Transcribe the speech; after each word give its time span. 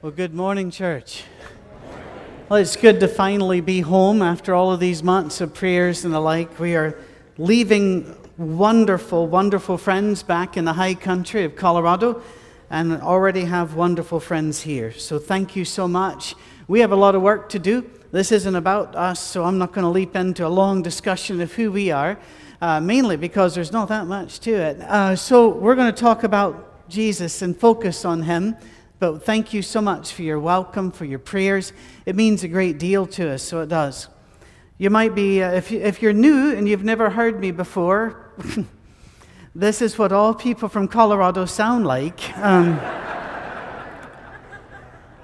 Well, 0.00 0.12
good 0.12 0.32
morning, 0.32 0.70
church. 0.70 1.24
Well, 2.48 2.60
it's 2.60 2.76
good 2.76 3.00
to 3.00 3.08
finally 3.08 3.60
be 3.60 3.80
home 3.80 4.22
after 4.22 4.54
all 4.54 4.70
of 4.70 4.78
these 4.78 5.02
months 5.02 5.40
of 5.40 5.52
prayers 5.52 6.04
and 6.04 6.14
the 6.14 6.20
like. 6.20 6.60
We 6.60 6.76
are 6.76 6.96
leaving 7.36 8.16
wonderful, 8.36 9.26
wonderful 9.26 9.76
friends 9.76 10.22
back 10.22 10.56
in 10.56 10.64
the 10.64 10.74
high 10.74 10.94
country 10.94 11.42
of 11.42 11.56
Colorado 11.56 12.22
and 12.70 13.02
already 13.02 13.46
have 13.46 13.74
wonderful 13.74 14.20
friends 14.20 14.60
here. 14.60 14.92
So 14.92 15.18
thank 15.18 15.56
you 15.56 15.64
so 15.64 15.88
much. 15.88 16.36
We 16.68 16.78
have 16.78 16.92
a 16.92 16.96
lot 16.96 17.16
of 17.16 17.22
work 17.22 17.48
to 17.48 17.58
do. 17.58 17.90
This 18.12 18.30
isn't 18.30 18.54
about 18.54 18.94
us, 18.94 19.18
so 19.18 19.42
I'm 19.42 19.58
not 19.58 19.72
going 19.72 19.82
to 19.84 19.90
leap 19.90 20.14
into 20.14 20.46
a 20.46 20.48
long 20.48 20.80
discussion 20.80 21.40
of 21.40 21.52
who 21.54 21.72
we 21.72 21.90
are, 21.90 22.20
uh, 22.60 22.78
mainly 22.78 23.16
because 23.16 23.52
there's 23.52 23.72
not 23.72 23.88
that 23.88 24.06
much 24.06 24.38
to 24.40 24.52
it. 24.52 24.80
Uh, 24.80 25.16
so 25.16 25.48
we're 25.48 25.74
going 25.74 25.92
to 25.92 26.00
talk 26.00 26.22
about 26.22 26.88
Jesus 26.88 27.42
and 27.42 27.58
focus 27.58 28.04
on 28.04 28.22
him. 28.22 28.54
But 28.98 29.24
thank 29.24 29.54
you 29.54 29.62
so 29.62 29.80
much 29.80 30.12
for 30.12 30.22
your 30.22 30.40
welcome, 30.40 30.90
for 30.90 31.04
your 31.04 31.20
prayers. 31.20 31.72
It 32.04 32.16
means 32.16 32.42
a 32.42 32.48
great 32.48 32.78
deal 32.78 33.06
to 33.06 33.34
us, 33.34 33.44
so 33.44 33.60
it 33.60 33.68
does. 33.68 34.08
You 34.76 34.90
might 34.90 35.14
be, 35.14 35.40
uh, 35.40 35.52
if, 35.52 35.70
you, 35.70 35.78
if 35.80 36.02
you're 36.02 36.12
new 36.12 36.52
and 36.56 36.68
you've 36.68 36.82
never 36.82 37.10
heard 37.10 37.38
me 37.38 37.52
before, 37.52 38.32
this 39.54 39.80
is 39.82 39.96
what 39.98 40.10
all 40.10 40.34
people 40.34 40.68
from 40.68 40.88
Colorado 40.88 41.44
sound 41.44 41.86
like. 41.86 42.36
Um, 42.38 42.80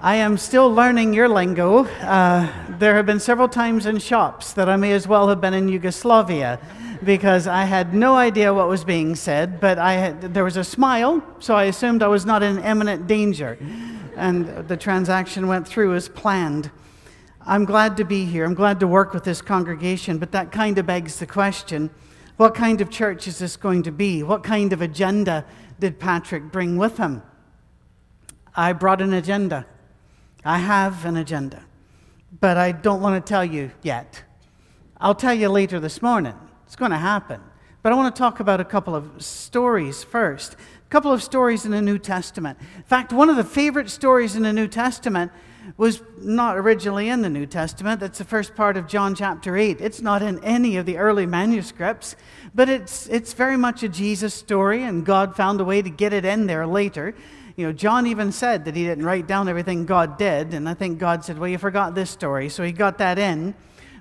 I 0.00 0.16
am 0.16 0.38
still 0.38 0.72
learning 0.72 1.12
your 1.12 1.28
lingo. 1.28 1.86
Uh, 1.86 2.48
there 2.78 2.94
have 2.94 3.06
been 3.06 3.18
several 3.18 3.48
times 3.48 3.86
in 3.86 3.98
shops 3.98 4.52
that 4.52 4.68
I 4.68 4.76
may 4.76 4.92
as 4.92 5.08
well 5.08 5.28
have 5.28 5.40
been 5.40 5.54
in 5.54 5.68
Yugoslavia 5.68 6.60
because 7.04 7.46
I 7.46 7.64
had 7.64 7.94
no 7.94 8.16
idea 8.16 8.52
what 8.52 8.68
was 8.68 8.84
being 8.84 9.14
said, 9.14 9.60
but 9.60 9.78
I 9.78 9.92
had, 9.94 10.34
there 10.34 10.44
was 10.44 10.56
a 10.56 10.64
smile, 10.64 11.22
so 11.38 11.54
I 11.54 11.64
assumed 11.64 12.02
I 12.02 12.08
was 12.08 12.26
not 12.26 12.42
in 12.42 12.58
imminent 12.58 13.06
danger. 13.06 13.58
And 14.16 14.68
the 14.68 14.76
transaction 14.76 15.46
went 15.46 15.68
through 15.68 15.94
as 15.94 16.08
planned. 16.08 16.70
I'm 17.46 17.64
glad 17.64 17.96
to 17.98 18.04
be 18.04 18.24
here. 18.24 18.44
I'm 18.44 18.54
glad 18.54 18.80
to 18.80 18.86
work 18.86 19.12
with 19.12 19.24
this 19.24 19.42
congregation, 19.42 20.18
but 20.18 20.32
that 20.32 20.50
kind 20.50 20.78
of 20.78 20.86
begs 20.86 21.18
the 21.18 21.26
question 21.26 21.90
what 22.36 22.54
kind 22.54 22.80
of 22.80 22.90
church 22.90 23.28
is 23.28 23.38
this 23.38 23.56
going 23.56 23.84
to 23.84 23.92
be? 23.92 24.22
What 24.22 24.42
kind 24.42 24.72
of 24.72 24.82
agenda 24.82 25.44
did 25.78 26.00
Patrick 26.00 26.50
bring 26.50 26.76
with 26.76 26.96
him? 26.96 27.22
I 28.56 28.72
brought 28.72 29.00
an 29.00 29.12
agenda. 29.12 29.66
I 30.44 30.58
have 30.58 31.04
an 31.04 31.16
agenda, 31.16 31.64
but 32.40 32.56
I 32.56 32.72
don't 32.72 33.00
want 33.00 33.24
to 33.24 33.28
tell 33.28 33.44
you 33.44 33.70
yet. 33.82 34.24
I'll 35.00 35.14
tell 35.14 35.34
you 35.34 35.48
later 35.48 35.78
this 35.78 36.02
morning. 36.02 36.34
It's 36.74 36.78
going 36.80 36.90
to 36.90 36.96
happen. 36.96 37.40
But 37.82 37.92
I 37.92 37.94
want 37.94 38.12
to 38.12 38.18
talk 38.18 38.40
about 38.40 38.60
a 38.60 38.64
couple 38.64 38.96
of 38.96 39.22
stories 39.22 40.02
first. 40.02 40.54
A 40.54 40.90
couple 40.90 41.12
of 41.12 41.22
stories 41.22 41.64
in 41.64 41.70
the 41.70 41.80
New 41.80 42.00
Testament. 42.00 42.58
In 42.74 42.82
fact, 42.82 43.12
one 43.12 43.30
of 43.30 43.36
the 43.36 43.44
favorite 43.44 43.88
stories 43.88 44.34
in 44.34 44.42
the 44.42 44.52
New 44.52 44.66
Testament 44.66 45.30
was 45.76 46.02
not 46.18 46.56
originally 46.56 47.08
in 47.08 47.22
the 47.22 47.28
New 47.28 47.46
Testament. 47.46 48.00
That's 48.00 48.18
the 48.18 48.24
first 48.24 48.56
part 48.56 48.76
of 48.76 48.88
John 48.88 49.14
chapter 49.14 49.56
8. 49.56 49.80
It's 49.80 50.00
not 50.00 50.20
in 50.20 50.42
any 50.42 50.76
of 50.76 50.84
the 50.84 50.96
early 50.98 51.26
manuscripts, 51.26 52.16
but 52.56 52.68
it's, 52.68 53.06
it's 53.06 53.34
very 53.34 53.56
much 53.56 53.84
a 53.84 53.88
Jesus 53.88 54.34
story, 54.34 54.82
and 54.82 55.06
God 55.06 55.36
found 55.36 55.60
a 55.60 55.64
way 55.64 55.80
to 55.80 55.90
get 55.90 56.12
it 56.12 56.24
in 56.24 56.48
there 56.48 56.66
later. 56.66 57.14
You 57.54 57.66
know, 57.66 57.72
John 57.72 58.08
even 58.08 58.32
said 58.32 58.64
that 58.64 58.74
he 58.74 58.82
didn't 58.82 59.04
write 59.04 59.28
down 59.28 59.48
everything 59.48 59.86
God 59.86 60.18
did, 60.18 60.52
and 60.54 60.68
I 60.68 60.74
think 60.74 60.98
God 60.98 61.24
said, 61.24 61.38
Well, 61.38 61.48
you 61.48 61.58
forgot 61.58 61.94
this 61.94 62.10
story, 62.10 62.48
so 62.48 62.64
he 62.64 62.72
got 62.72 62.98
that 62.98 63.16
in. 63.16 63.54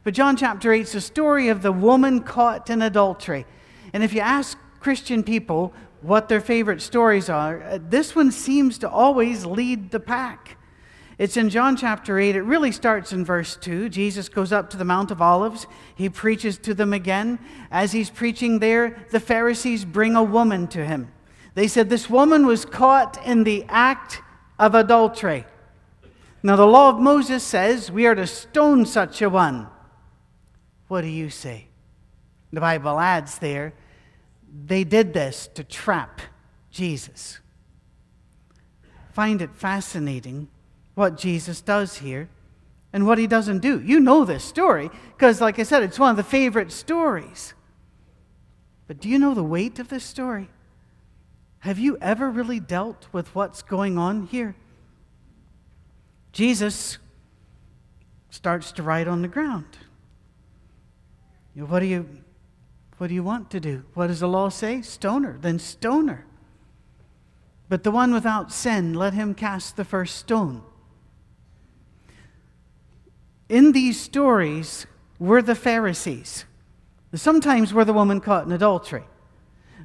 But 0.03 0.13
John 0.13 0.35
chapter 0.35 0.73
8 0.73 0.81
is 0.81 0.91
the 0.91 1.01
story 1.01 1.47
of 1.47 1.61
the 1.61 1.71
woman 1.71 2.21
caught 2.21 2.69
in 2.69 2.81
adultery. 2.81 3.45
And 3.93 4.03
if 4.03 4.13
you 4.13 4.19
ask 4.19 4.57
Christian 4.81 5.23
people 5.23 5.73
what 6.01 6.27
their 6.27 6.41
favorite 6.41 6.81
stories 6.81 7.29
are, 7.29 7.63
uh, 7.63 7.79
this 7.81 8.13
one 8.13 8.31
seems 8.31 8.77
to 8.79 8.89
always 8.89 9.45
lead 9.45 9.91
the 9.91 10.01
pack. 10.01 10.57
It's 11.17 11.37
in 11.37 11.49
John 11.49 11.77
chapter 11.77 12.19
8. 12.19 12.35
It 12.35 12.41
really 12.41 12.73
starts 12.73 13.13
in 13.13 13.23
verse 13.23 13.55
2. 13.55 13.87
Jesus 13.87 14.27
goes 14.27 14.51
up 14.51 14.69
to 14.71 14.77
the 14.77 14.83
Mount 14.83 15.09
of 15.09 15.21
Olives. 15.21 15.67
He 15.95 16.09
preaches 16.09 16.57
to 16.59 16.73
them 16.73 16.91
again. 16.91 17.39
As 17.71 17.93
he's 17.93 18.09
preaching 18.09 18.59
there, 18.59 19.05
the 19.11 19.21
Pharisees 19.21 19.85
bring 19.85 20.17
a 20.17 20.23
woman 20.23 20.67
to 20.69 20.85
him. 20.85 21.13
They 21.53 21.67
said, 21.67 21.89
This 21.89 22.09
woman 22.09 22.45
was 22.45 22.65
caught 22.65 23.23
in 23.25 23.43
the 23.43 23.63
act 23.69 24.21
of 24.59 24.75
adultery. 24.75 25.45
Now, 26.41 26.57
the 26.57 26.67
law 26.67 26.89
of 26.89 26.99
Moses 26.99 27.41
says 27.41 27.89
we 27.89 28.05
are 28.05 28.15
to 28.15 28.27
stone 28.27 28.85
such 28.85 29.21
a 29.21 29.29
one. 29.29 29.67
What 30.93 31.01
do 31.01 31.07
you 31.07 31.31
say? 31.31 31.65
The 32.51 32.59
Bible 32.59 32.99
adds 32.99 33.39
there, 33.39 33.73
they 34.67 34.83
did 34.83 35.11
this 35.11 35.49
to 35.55 35.63
trap 35.63 36.21
Jesus. 36.69 37.39
Find 39.11 39.41
it 39.41 39.55
fascinating 39.55 40.49
what 40.93 41.17
Jesus 41.17 41.61
does 41.61 41.97
here 41.97 42.29
and 42.93 43.07
what 43.07 43.17
he 43.17 43.25
doesn't 43.25 43.61
do. 43.61 43.81
You 43.81 43.99
know 43.99 44.23
this 44.23 44.43
story 44.43 44.91
because, 45.17 45.41
like 45.41 45.57
I 45.57 45.63
said, 45.63 45.81
it's 45.81 45.97
one 45.97 46.11
of 46.11 46.15
the 46.15 46.23
favorite 46.23 46.71
stories. 46.71 47.55
But 48.85 48.99
do 48.99 49.09
you 49.09 49.17
know 49.17 49.33
the 49.33 49.41
weight 49.41 49.79
of 49.79 49.87
this 49.87 50.03
story? 50.03 50.47
Have 51.61 51.79
you 51.79 51.97
ever 52.01 52.29
really 52.29 52.59
dealt 52.59 53.07
with 53.11 53.33
what's 53.33 53.63
going 53.63 53.97
on 53.97 54.27
here? 54.27 54.53
Jesus 56.33 56.99
starts 58.29 58.71
to 58.73 58.83
write 58.83 59.07
on 59.07 59.23
the 59.23 59.27
ground. 59.27 59.65
You 61.55 61.61
know, 61.61 61.67
what 61.67 61.79
do 61.79 61.85
you 61.85 62.07
what 62.97 63.07
do 63.07 63.15
you 63.15 63.23
want 63.23 63.49
to 63.51 63.59
do? 63.59 63.83
What 63.95 64.07
does 64.07 64.19
the 64.19 64.27
law 64.27 64.49
say? 64.49 64.81
Stoner, 64.81 65.37
then 65.41 65.59
stoner. 65.59 66.25
But 67.67 67.83
the 67.83 67.91
one 67.91 68.13
without 68.13 68.51
sin, 68.51 68.93
let 68.93 69.13
him 69.13 69.33
cast 69.33 69.75
the 69.75 69.83
first 69.83 70.15
stone. 70.17 70.61
In 73.49 73.71
these 73.71 73.99
stories 73.99 74.85
were 75.19 75.41
the 75.41 75.55
Pharisees. 75.55 76.45
Sometimes 77.15 77.73
we're 77.73 77.85
the 77.85 77.93
woman 77.93 78.19
caught 78.21 78.45
in 78.45 78.51
adultery. 78.51 79.03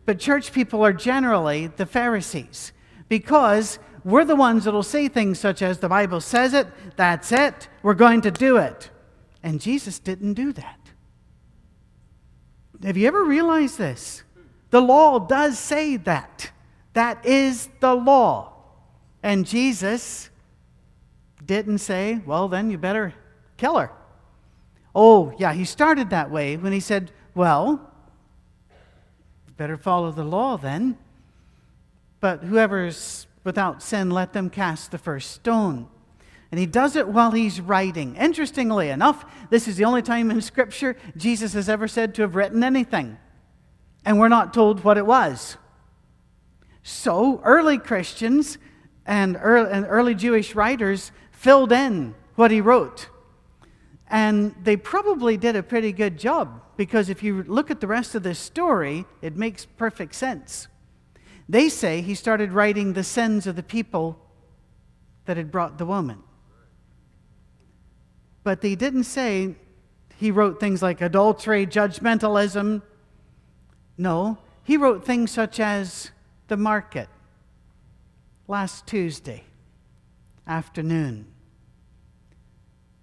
But 0.05 0.19
church 0.19 0.53
people 0.53 0.85
are 0.85 0.93
generally 0.93 1.67
the 1.67 1.87
Pharisees 1.87 2.73
because 3.09 3.79
we're 4.05 4.25
the 4.25 4.37
ones 4.37 4.65
that'll 4.65 4.83
say 4.83 5.09
things 5.09 5.39
such 5.39 5.61
as 5.61 5.79
the 5.79 5.89
Bible 5.89 6.21
says 6.21 6.55
it, 6.55 6.67
that's 6.97 7.33
it, 7.33 7.69
we're 7.83 7.95
going 7.95 8.23
to 8.23 8.31
do 8.31 8.57
it. 8.57 8.91
And 9.43 9.61
Jesus 9.61 9.99
didn't 9.99 10.35
do 10.35 10.53
that. 10.55 10.78
Have 12.85 12.97
you 12.97 13.09
ever 13.09 13.25
realized 13.25 13.79
this? 13.79 14.23
The 14.71 14.81
law 14.81 15.19
does 15.19 15.59
say 15.59 15.97
that. 15.97 16.51
That 16.93 17.25
is 17.25 17.69
the 17.81 17.95
law. 17.95 18.53
And 19.23 19.47
Jesus 19.47 20.31
didn't 21.45 21.79
say, 21.79 22.21
well, 22.27 22.49
then 22.49 22.71
you 22.71 22.79
better 22.79 23.15
kill 23.57 23.77
her. 23.79 23.91
Oh, 24.95 25.33
yeah, 25.39 25.53
he 25.53 25.65
started 25.65 26.11
that 26.11 26.31
way 26.31 26.57
when 26.57 26.73
he 26.73 26.81
said, 26.81 27.11
well, 27.35 27.93
better 29.57 29.77
follow 29.77 30.13
the 30.13 30.25
law 30.25 30.57
then. 30.57 30.99
But 32.21 32.45
whoever's 32.45 33.27
without 33.45 33.83
sin, 33.83 34.11
let 34.11 34.33
them 34.33 34.51
cast 34.51 34.91
the 34.91 34.99
first 34.99 35.31
stone. 35.31 35.89
And 36.51 36.59
he 36.59 36.67
does 36.67 36.97
it 36.97 37.09
while 37.09 37.33
he's 37.33 37.61
writing. 37.61 38.17
Interestingly 38.17 38.89
enough, 38.89 39.25
this 39.51 39.69
is 39.69 39.77
the 39.77 39.85
only 39.85 40.03
time 40.03 40.31
in 40.31 40.41
Scripture 40.41 40.97
Jesus 41.17 41.53
has 41.53 41.69
ever 41.69 41.87
said 41.87 42.15
to 42.15 42.23
have 42.23 42.35
written 42.35 42.65
anything. 42.65 43.19
And 44.05 44.19
we're 44.19 44.29
not 44.29 44.55
told 44.55 44.85
what 44.85 44.97
it 44.97 45.05
was. 45.05 45.59
So, 46.83 47.43
early 47.45 47.77
Christians 47.77 48.57
and 49.05 49.37
early 49.41 50.15
Jewish 50.15 50.55
writers 50.55 51.13
filled 51.33 51.71
in 51.71 52.15
what 52.35 52.51
he 52.51 52.61
wrote. 52.63 53.09
And 54.09 54.55
they 54.63 54.77
probably 54.77 55.37
did 55.37 55.55
a 55.55 55.63
pretty 55.63 55.93
good 55.93 56.19
job 56.19 56.63
because 56.79 57.11
if 57.11 57.23
you 57.23 57.43
look 57.43 57.71
at 57.71 57.81
the 57.81 57.87
rest 57.87 58.15
of 58.15 58.23
this 58.23 58.39
story, 58.39 59.05
it 59.21 59.37
makes 59.37 59.67
perfect 59.67 60.15
sense. 60.15 60.69
They 61.49 61.69
say 61.69 62.01
he 62.01 62.15
started 62.15 62.53
writing 62.53 62.93
the 62.93 63.05
sins 63.05 63.47
of 63.47 63.57
the 63.57 63.63
people 63.63 64.19
that 65.27 65.37
had 65.37 65.51
brought 65.51 65.77
the 65.77 65.85
woman. 65.85 66.23
But 68.49 68.63
they 68.63 68.77
didn't 68.77 69.05
say 69.05 69.57
he 70.17 70.31
wrote 70.31 70.59
things 70.59 70.81
like 70.81 71.03
adultery, 71.03 71.67
judgmentalism. 71.67 72.81
No, 73.99 74.39
he 74.65 74.79
wrote 74.79 75.05
things 75.05 75.31
such 75.31 75.61
as 75.61 76.13
the 76.47 76.57
market 76.57 77.11
last 78.47 78.87
Tuesday 78.87 79.45
afternoon, 80.47 81.27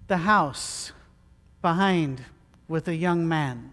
the 0.08 0.18
house 0.18 0.94
behind 1.62 2.24
with 2.68 2.88
a 2.88 2.96
young 2.96 3.28
man. 3.28 3.72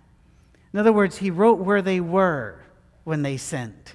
In 0.74 0.78
other 0.78 0.92
words, 0.92 1.16
he 1.16 1.30
wrote 1.30 1.58
where 1.58 1.80
they 1.80 2.00
were 2.00 2.60
when 3.04 3.22
they 3.22 3.38
sinned. 3.38 3.94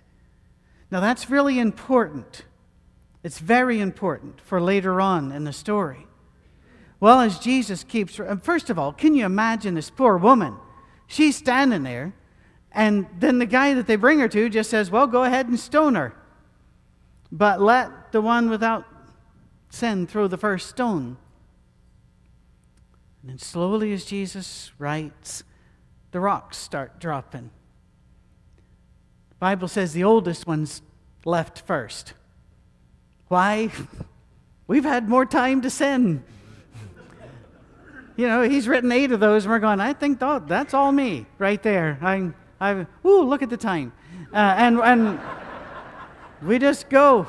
Now, 0.90 1.00
that's 1.00 1.30
really 1.30 1.60
important. 1.60 2.44
It's 3.22 3.38
very 3.38 3.80
important 3.80 4.42
for 4.42 4.60
later 4.60 5.00
on 5.00 5.32
in 5.32 5.44
the 5.44 5.54
story. 5.54 6.08
Well, 7.00 7.22
as 7.22 7.40
Jesus 7.40 7.84
keeps, 7.84 8.20
first 8.42 8.70
of 8.70 8.80
all, 8.80 8.92
can 8.92 9.14
you 9.14 9.26
imagine 9.26 9.76
this 9.76 9.90
poor 9.90 10.18
woman? 10.18 10.56
She's 11.06 11.36
standing 11.36 11.84
there, 11.84 12.14
and 12.72 13.08
then 13.20 13.40
the 13.40 13.46
guy 13.46 13.74
that 13.76 13.88
they 13.88 13.96
bring 13.96 14.20
her 14.20 14.28
to 14.28 14.50
just 14.50 14.70
says, 14.70 14.90
Well, 14.90 15.08
go 15.08 15.24
ahead 15.24 15.48
and 15.48 15.60
stone 15.60 15.96
her. 15.96 16.14
But 17.32 17.62
let 17.62 18.12
the 18.12 18.22
one 18.22 18.50
without 18.50 18.86
sin, 19.70 20.08
throw 20.08 20.28
the 20.28 20.38
first 20.38 20.70
stone. 20.70 21.18
And 23.22 23.32
then 23.32 23.38
slowly, 23.38 23.94
as 23.94 24.06
Jesus 24.06 24.72
writes, 24.80 25.44
the 26.12 26.20
rocks 26.20 26.58
start 26.58 27.00
dropping. 27.00 27.50
The 29.30 29.36
Bible 29.40 29.68
says 29.68 29.94
the 29.94 30.04
oldest 30.04 30.48
ones 30.48 30.82
left 31.26 31.60
first. 31.60 32.14
Why? 33.28 33.70
We've 34.68 34.86
had 34.86 35.10
more 35.10 35.26
time 35.26 35.62
to 35.62 35.70
sin. 35.70 36.24
You 38.18 38.28
know, 38.28 38.42
he's 38.42 38.68
written 38.68 38.92
eight 38.92 39.12
of 39.12 39.19
those, 39.19 39.46
and 39.46 39.52
we're 39.52 39.60
going, 39.60 39.80
I 39.80 39.94
think 39.94 40.19
that's 40.19 40.74
all 40.74 40.92
me 40.92 41.28
right 41.38 41.62
there. 41.62 42.00
I, 42.02 42.31
I, 42.60 42.86
ooh, 43.06 43.22
look 43.22 43.44
at 43.44 43.50
the 43.50 43.58
time. 43.58 43.94
Uh, 44.34 44.38
and, 44.58 44.80
and 44.80 45.19
we 46.42 46.58
just 46.58 46.90
go. 46.90 47.28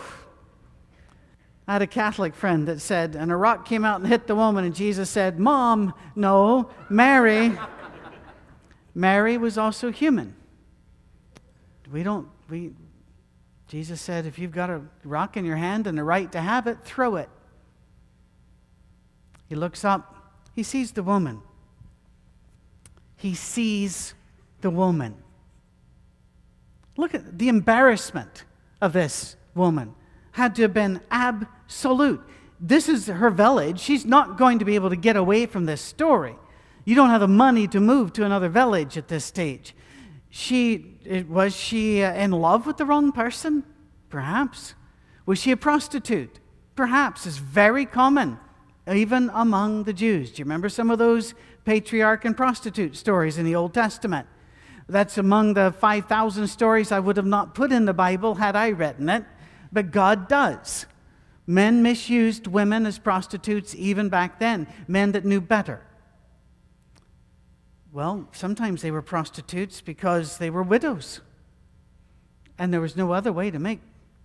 I 1.66 1.74
had 1.74 1.82
a 1.82 1.86
Catholic 1.86 2.34
friend 2.34 2.66
that 2.68 2.80
said, 2.80 3.14
and 3.14 3.30
a 3.30 3.36
rock 3.36 3.66
came 3.66 3.84
out 3.84 4.00
and 4.00 4.08
hit 4.08 4.26
the 4.26 4.34
woman, 4.34 4.64
and 4.64 4.74
Jesus 4.74 5.10
said, 5.10 5.38
Mom, 5.38 5.92
no, 6.16 6.70
Mary. 6.88 7.52
Mary 8.94 9.36
was 9.36 9.58
also 9.58 9.92
human. 9.92 10.34
We 11.92 12.02
don't, 12.02 12.28
we, 12.48 12.72
Jesus 13.68 14.00
said, 14.00 14.24
if 14.24 14.38
you've 14.38 14.52
got 14.52 14.70
a 14.70 14.80
rock 15.04 15.36
in 15.36 15.44
your 15.44 15.56
hand 15.56 15.86
and 15.86 15.98
the 15.98 16.04
right 16.04 16.32
to 16.32 16.40
have 16.40 16.66
it, 16.66 16.78
throw 16.82 17.16
it. 17.16 17.28
He 19.50 19.54
looks 19.54 19.84
up, 19.84 20.14
he 20.58 20.64
sees 20.64 20.90
the 20.90 21.04
woman. 21.04 21.40
He 23.14 23.32
sees 23.36 24.14
the 24.60 24.70
woman. 24.70 25.14
Look 26.96 27.14
at 27.14 27.38
the 27.38 27.48
embarrassment 27.48 28.42
of 28.80 28.92
this 28.92 29.36
woman. 29.54 29.94
Had 30.32 30.56
to 30.56 30.62
have 30.62 30.74
been 30.74 31.00
absolute. 31.12 32.20
This 32.58 32.88
is 32.88 33.06
her 33.06 33.30
village. 33.30 33.78
She's 33.78 34.04
not 34.04 34.36
going 34.36 34.58
to 34.58 34.64
be 34.64 34.74
able 34.74 34.90
to 34.90 34.96
get 34.96 35.14
away 35.14 35.46
from 35.46 35.66
this 35.66 35.80
story. 35.80 36.34
You 36.84 36.96
don't 36.96 37.10
have 37.10 37.20
the 37.20 37.28
money 37.28 37.68
to 37.68 37.78
move 37.78 38.12
to 38.14 38.24
another 38.24 38.48
village 38.48 38.98
at 38.98 39.06
this 39.06 39.24
stage. 39.24 39.76
She, 40.28 40.96
was 41.28 41.54
she 41.54 42.02
uh, 42.02 42.14
in 42.14 42.32
love 42.32 42.66
with 42.66 42.78
the 42.78 42.84
wrong 42.84 43.12
person? 43.12 43.62
Perhaps. 44.10 44.74
Was 45.24 45.38
she 45.38 45.52
a 45.52 45.56
prostitute? 45.56 46.40
Perhaps. 46.74 47.28
It's 47.28 47.36
very 47.36 47.86
common, 47.86 48.40
even 48.96 49.30
among 49.34 49.84
the 49.84 49.92
Jews. 49.92 50.30
Do 50.30 50.40
you 50.40 50.44
remember 50.44 50.68
some 50.68 50.90
of 50.90 50.98
those 50.98 51.34
patriarch 51.64 52.24
and 52.24 52.36
prostitute 52.36 52.96
stories 52.96 53.38
in 53.38 53.44
the 53.44 53.54
Old 53.54 53.74
Testament? 53.74 54.26
That's 54.88 55.18
among 55.18 55.54
the 55.54 55.74
5,000 55.78 56.46
stories 56.48 56.90
I 56.90 57.00
would 57.00 57.16
have 57.16 57.26
not 57.26 57.54
put 57.54 57.72
in 57.72 57.84
the 57.84 57.92
Bible 57.92 58.36
had 58.36 58.56
I 58.56 58.68
written 58.68 59.08
it, 59.08 59.24
but 59.70 59.90
God 59.90 60.28
does. 60.28 60.86
Men 61.46 61.82
misused 61.82 62.46
women 62.46 62.86
as 62.86 62.98
prostitutes 62.98 63.74
even 63.74 64.08
back 64.08 64.38
then, 64.38 64.66
men 64.86 65.12
that 65.12 65.24
knew 65.24 65.40
better. 65.40 65.82
Well, 67.92 68.28
sometimes 68.32 68.82
they 68.82 68.90
were 68.90 69.02
prostitutes 69.02 69.80
because 69.80 70.38
they 70.38 70.50
were 70.50 70.62
widows. 70.62 71.20
And 72.58 72.72
there 72.72 72.80
was 72.80 72.96
no 72.96 73.12
other 73.12 73.32
way 73.32 73.50
to 73.50 73.58
make 73.58 73.80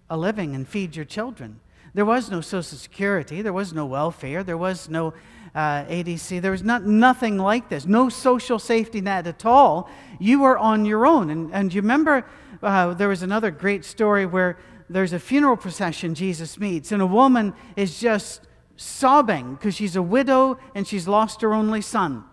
a 0.10 0.18
living 0.18 0.54
and 0.56 0.68
feed 0.68 0.95
your 0.95 1.06
children. 1.06 1.60
There 1.94 2.06
was 2.06 2.31
no 2.31 2.42
Social 2.42 2.78
Security, 2.78 3.42
there 3.42 3.54
was 3.54 3.72
no 3.74 3.86
welfare, 3.86 4.44
there 4.44 4.57
was 4.57 4.90
no 4.90 5.13
uh, 5.54 5.86
ADC, 5.86 6.42
there 6.42 6.51
was 6.51 6.63
not, 6.63 6.84
nothing 6.84 7.38
like 7.38 7.69
this, 7.69 7.86
no 7.86 8.10
social 8.10 8.57
safety 8.57 9.00
net 9.00 9.28
at 9.28 9.45
all. 9.45 9.90
You 10.19 10.42
were 10.42 10.57
on 10.57 10.86
your 10.86 11.06
own. 11.06 11.30
And, 11.30 11.54
and 11.54 11.74
you 11.74 11.81
remember 11.81 12.25
uh, 12.63 12.95
there 12.95 13.10
was 13.10 13.22
another 13.22 13.51
great 13.51 13.86
story 13.86 14.25
where 14.25 14.57
there's 14.90 15.13
a 15.13 15.19
funeral 15.19 15.56
procession 15.56 16.16
Jesus 16.16 16.60
meets, 16.60 16.92
and 16.92 17.01
a 17.01 17.07
woman 17.07 17.54
is 17.75 18.00
just 18.00 18.42
sobbing 18.75 19.54
because 19.54 19.75
she's 19.75 19.96
a 19.96 20.01
widow 20.01 20.57
and 20.74 20.88
she's 20.88 21.07
lost 21.07 21.42
her 21.42 21.54
only 21.54 21.81
son. 21.81 22.24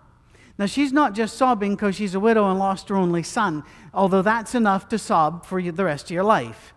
Now, 0.58 0.66
she's 0.66 0.92
not 0.92 1.14
just 1.14 1.36
sobbing 1.36 1.74
because 1.74 1.96
she's 1.96 2.14
a 2.14 2.20
widow 2.20 2.50
and 2.50 2.58
lost 2.58 2.88
her 2.88 2.96
only 2.96 3.22
son, 3.22 3.64
although 3.94 4.22
that's 4.22 4.54
enough 4.54 4.88
to 4.88 4.98
sob 4.98 5.46
for 5.46 5.60
the 5.60 5.84
rest 5.84 6.06
of 6.06 6.10
your 6.10 6.24
life. 6.24 6.74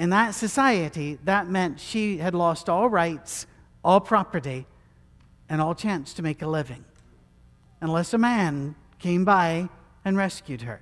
In 0.00 0.08
that 0.08 0.34
society, 0.34 1.18
that 1.24 1.50
meant 1.50 1.78
she 1.78 2.16
had 2.16 2.34
lost 2.34 2.70
all 2.70 2.88
rights, 2.88 3.46
all 3.84 4.00
property, 4.00 4.66
and 5.46 5.60
all 5.60 5.74
chance 5.74 6.14
to 6.14 6.22
make 6.22 6.40
a 6.40 6.46
living, 6.46 6.86
unless 7.82 8.14
a 8.14 8.18
man 8.18 8.76
came 8.98 9.26
by 9.26 9.68
and 10.02 10.16
rescued 10.16 10.62
her. 10.62 10.80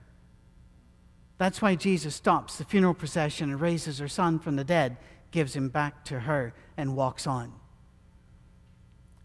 That's 1.37 1.61
why 1.61 1.75
Jesus 1.75 2.15
stops 2.15 2.59
the 2.59 2.65
funeral 2.65 2.95
procession 2.95 3.51
and 3.51 3.61
raises 3.61 3.99
her 3.99 4.07
son 4.07 4.39
from 4.39 4.55
the 4.55 4.63
dead, 4.63 4.97
gives 5.33 5.57
him 5.57 5.69
back 5.69 6.05
to 6.05 6.21
her, 6.21 6.55
and 6.77 6.95
walks 6.95 7.27
on. 7.27 7.53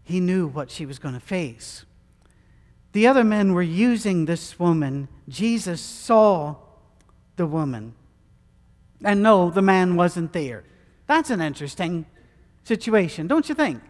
He 0.02 0.18
knew 0.18 0.48
what 0.48 0.72
she 0.72 0.86
was 0.86 0.98
going 0.98 1.14
to 1.14 1.20
face. 1.20 1.84
The 2.90 3.06
other 3.06 3.22
men 3.22 3.54
were 3.54 3.62
using 3.62 4.24
this 4.24 4.58
woman. 4.58 5.06
Jesus 5.28 5.80
saw 5.80 6.56
the 7.36 7.46
woman. 7.46 7.94
And 9.04 9.22
no, 9.22 9.50
the 9.50 9.62
man 9.62 9.96
wasn't 9.96 10.32
there. 10.32 10.64
That's 11.06 11.30
an 11.30 11.40
interesting 11.40 12.06
situation, 12.64 13.26
don't 13.26 13.48
you 13.48 13.54
think? 13.54 13.82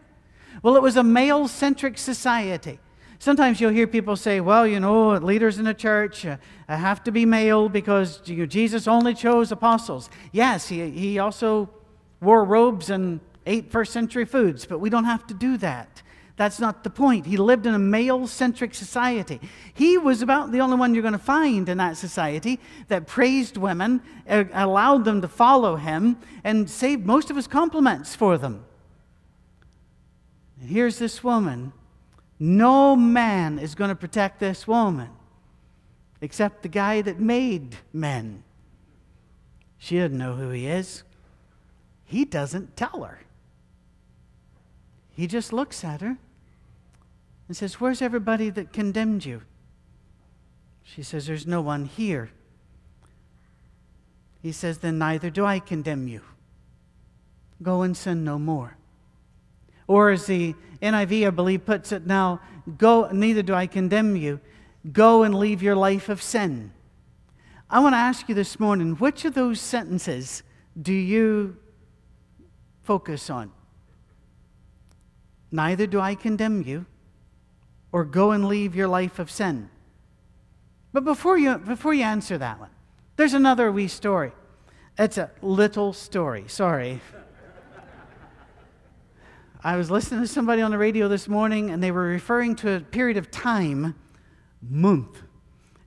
Well, 0.63 0.77
it 0.77 0.83
was 0.83 0.97
a 0.97 1.05
male 1.05 1.49
centric 1.49 1.97
society. 1.99 2.81
Sometimes 3.21 3.61
you'll 3.61 3.73
hear 3.73 3.87
people 3.87 4.17
say, 4.17 4.41
well, 4.41 4.67
you 4.67 4.81
know, 4.81 5.13
leaders 5.13 5.59
in 5.59 5.65
the 5.65 5.73
church 5.73 6.27
uh, 6.27 6.37
have 6.69 7.03
to 7.05 7.13
be 7.13 7.25
male 7.25 7.69
because 7.69 8.21
you 8.27 8.37
know, 8.37 8.47
Jesus 8.47 8.87
only 8.87 9.15
chose 9.15 9.53
apostles. 9.53 10.11
Yes, 10.33 10.69
he, 10.69 10.91
he 10.91 11.19
also 11.19 11.71
wore 12.21 12.45
robes 12.45 12.91
and 12.91 13.21
ate 13.47 13.71
first 13.71 13.93
century 13.93 14.25
foods, 14.25 14.67
but 14.67 14.79
we 14.79 14.91
don't 14.91 15.05
have 15.05 15.27
to 15.29 15.35
do 15.35 15.57
that. 15.59 16.03
That's 16.37 16.59
not 16.59 16.83
the 16.83 16.91
point. 16.91 17.27
He 17.27 17.37
lived 17.37 17.65
in 17.65 17.75
a 17.75 17.79
male 17.79 18.27
centric 18.27 18.75
society. 18.75 19.41
He 19.73 19.97
was 19.97 20.21
about 20.21 20.51
the 20.51 20.61
only 20.61 20.77
one 20.77 20.93
you're 20.93 21.03
going 21.03 21.13
to 21.13 21.19
find 21.19 21.69
in 21.69 21.79
that 21.79 21.97
society 21.97 22.59
that 22.89 23.07
praised 23.07 23.57
women, 23.57 24.03
uh, 24.29 24.45
allowed 24.53 25.05
them 25.05 25.21
to 25.21 25.29
follow 25.29 25.77
him, 25.77 26.19
and 26.43 26.69
saved 26.69 27.07
most 27.07 27.31
of 27.31 27.37
his 27.37 27.47
compliments 27.47 28.17
for 28.17 28.37
them. 28.37 28.65
And 30.61 30.69
here's 30.69 30.99
this 30.99 31.23
woman. 31.23 31.73
No 32.41 32.97
man 32.97 33.61
is 33.61 33.77
going 33.77 33.91
to 33.91 33.95
protect 33.95 34.41
this 34.41 34.67
woman 34.67 35.11
except 36.21 36.63
the 36.63 36.69
guy 36.69 37.01
that 37.03 37.21
made 37.21 37.77
men. 37.93 38.43
She 39.79 39.99
doesn't 39.99 40.19
know 40.19 40.35
who 40.35 40.51
he 40.51 40.67
is. 40.67 41.05
He 42.07 42.25
doesn't 42.25 42.77
tell 42.77 43.05
her. 43.05 43.21
He 45.13 45.29
just 45.29 45.53
looks 45.53 45.85
at 45.85 46.01
her 46.01 46.19
and 47.49 47.57
says, 47.57 47.81
Where's 47.81 48.03
everybody 48.03 48.51
that 48.51 48.73
condemned 48.73 49.25
you? 49.25 49.43
She 50.83 51.03
says, 51.03 51.27
There's 51.27 51.47
no 51.47 51.61
one 51.61 51.87
here. 51.87 52.31
He 54.43 54.53
says, 54.53 54.79
Then 54.79 54.99
neither 54.99 55.31
do 55.31 55.45
I 55.45 55.59
condemn 55.59 56.09
you. 56.09 56.21
Go 57.63 57.83
and 57.83 57.97
sin 57.97 58.25
no 58.25 58.39
more. 58.39 58.77
Or 59.87 60.11
as 60.11 60.27
the 60.27 60.55
NIV, 60.83 61.27
I 61.27 61.31
believe, 61.31 61.65
puts 61.65 61.93
it 61.93 62.07
now, 62.07 62.41
go, 62.79 63.09
neither 63.11 63.43
do 63.43 63.55
I 63.55 63.67
condemn 63.67 64.17
you. 64.17 64.41
Go 64.93 65.23
and 65.23 65.35
leave 65.35 65.63
your 65.63 65.77
life 65.77 66.09
of 66.09 66.23
sin. 66.23 66.73
I 67.71 67.81
want 67.81 67.95
to 67.95 67.99
ask 67.99 68.29
you 68.29 68.35
this 68.35 68.61
morning, 68.61 68.93
which 68.97 69.25
of 69.25 69.35
those 69.35 69.61
sentences 69.61 70.43
do 70.81 70.93
you 70.93 71.57
focus 72.83 73.31
on? 73.31 73.51
Neither 75.51 75.87
do 75.87 76.01
I 76.01 76.15
condemn 76.15 76.63
you, 76.63 76.87
or 77.95 78.05
go 78.05 78.33
and 78.33 78.49
leave 78.49 78.75
your 78.75 78.89
life 78.89 79.21
of 79.21 79.31
sin. 79.31 79.71
But 80.93 81.05
before 81.05 81.39
you, 81.39 81.59
before 81.59 81.95
you 81.95 82.03
answer 82.03 82.37
that 82.37 82.59
one, 82.59 82.71
there's 83.15 83.35
another 83.35 83.71
wee 83.71 83.87
story. 83.87 84.33
It's 84.99 85.17
a 85.17 85.31
little 85.41 85.93
story, 85.93 86.47
sorry. 86.49 87.01
I 89.63 89.77
was 89.77 89.93
listening 89.93 90.23
to 90.23 90.27
somebody 90.27 90.61
on 90.61 90.73
the 90.73 90.77
radio 90.77 91.07
this 91.07 91.29
morning, 91.29 91.71
and 91.71 91.81
they 91.81 91.93
were 91.93 92.03
referring 92.03 92.57
to 92.57 92.73
a 92.73 92.81
period 92.81 93.17
of 93.17 93.31
time, 93.31 93.95
month. 94.61 95.23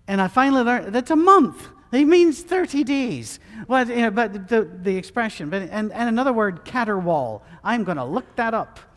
And 0.08 0.22
I 0.22 0.30
finally 0.30 0.62
learned 0.62 0.96
that's 0.96 1.12
a 1.12 1.16
month. 1.18 1.68
It 1.92 2.06
means 2.06 2.42
30 2.42 2.86
days. 2.86 3.42
But, 3.68 3.90
you 3.90 3.98
know, 3.98 4.12
but 4.12 4.48
the, 4.48 4.64
the 4.64 4.96
expression, 4.96 5.50
but, 5.50 5.64
and, 5.64 5.92
and 5.92 6.08
another 6.08 6.32
word, 6.32 6.64
caterwaul. 6.64 7.42
I'm 7.66 7.84
going 7.84 7.98
to 7.98 8.06
look 8.06 8.34
that 8.38 8.54
up. 8.54 8.80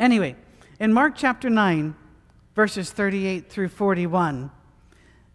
Anyway, 0.00 0.36
in 0.80 0.92
Mark 0.92 1.14
chapter 1.16 1.50
9, 1.50 1.94
verses 2.54 2.90
38 2.90 3.50
through 3.50 3.68
41, 3.68 4.50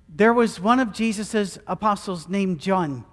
there 0.08 0.34
was 0.34 0.60
one 0.60 0.80
of 0.80 0.94
Jesus' 0.94 1.58
apostles 1.68 2.30
named 2.30 2.60
John 2.60 3.06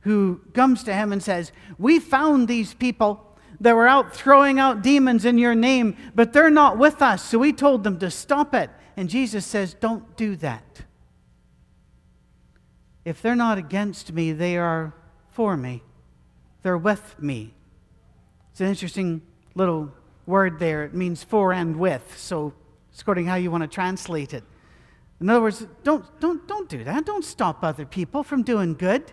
who 0.00 0.40
comes 0.52 0.84
to 0.84 0.94
him 0.94 1.12
and 1.12 1.22
says, 1.22 1.52
We 1.78 1.98
found 1.98 2.46
these 2.46 2.74
people 2.74 3.22
that 3.60 3.74
were 3.74 3.88
out 3.88 4.14
throwing 4.14 4.58
out 4.58 4.82
demons 4.82 5.24
in 5.24 5.38
your 5.38 5.54
name, 5.54 5.96
but 6.14 6.32
they're 6.32 6.50
not 6.50 6.78
with 6.78 7.00
us. 7.00 7.24
So 7.24 7.38
we 7.38 7.52
told 7.52 7.84
them 7.84 7.98
to 7.98 8.10
stop 8.10 8.54
it. 8.54 8.70
And 8.96 9.08
Jesus 9.08 9.46
says, 9.46 9.74
Don't 9.74 10.16
do 10.16 10.36
that. 10.36 10.82
If 13.04 13.22
they're 13.22 13.36
not 13.36 13.56
against 13.58 14.12
me, 14.12 14.32
they 14.32 14.56
are 14.56 14.94
for 15.30 15.56
me, 15.56 15.82
they're 16.62 16.78
with 16.78 17.20
me. 17.20 17.54
It's 18.50 18.60
an 18.60 18.68
interesting 18.68 19.22
little 19.54 19.92
word 20.26 20.58
there. 20.58 20.84
It 20.84 20.94
means 20.94 21.24
for 21.24 21.52
and 21.52 21.76
with. 21.76 22.18
So, 22.18 22.52
according 23.00 23.26
how 23.26 23.36
you 23.36 23.50
want 23.50 23.62
to 23.62 23.68
translate 23.68 24.34
it. 24.34 24.44
In 25.20 25.30
other 25.30 25.40
words, 25.40 25.66
don't, 25.82 26.04
don't, 26.20 26.46
don't 26.46 26.68
do 26.68 26.84
that. 26.84 27.06
Don't 27.06 27.24
stop 27.24 27.62
other 27.62 27.86
people 27.86 28.22
from 28.22 28.42
doing 28.42 28.74
good. 28.74 29.12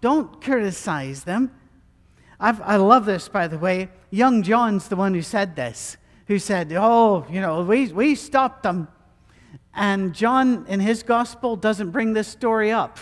Don't 0.00 0.40
criticize 0.40 1.24
them. 1.24 1.50
I've, 2.38 2.60
i 2.60 2.76
love 2.76 3.06
this, 3.06 3.28
by 3.28 3.48
the 3.48 3.58
way. 3.58 3.88
Young 4.10 4.42
John's 4.42 4.88
the 4.88 4.96
one 4.96 5.14
who 5.14 5.22
said 5.22 5.56
this, 5.56 5.96
who 6.26 6.38
said, 6.38 6.72
Oh, 6.76 7.26
you 7.30 7.40
know, 7.40 7.62
we, 7.62 7.88
we 7.88 8.14
stopped 8.14 8.62
them. 8.62 8.88
And 9.74 10.14
John, 10.14 10.66
in 10.68 10.80
his 10.80 11.02
gospel, 11.02 11.56
doesn't 11.56 11.90
bring 11.90 12.12
this 12.12 12.28
story 12.28 12.70
up. 12.70 12.98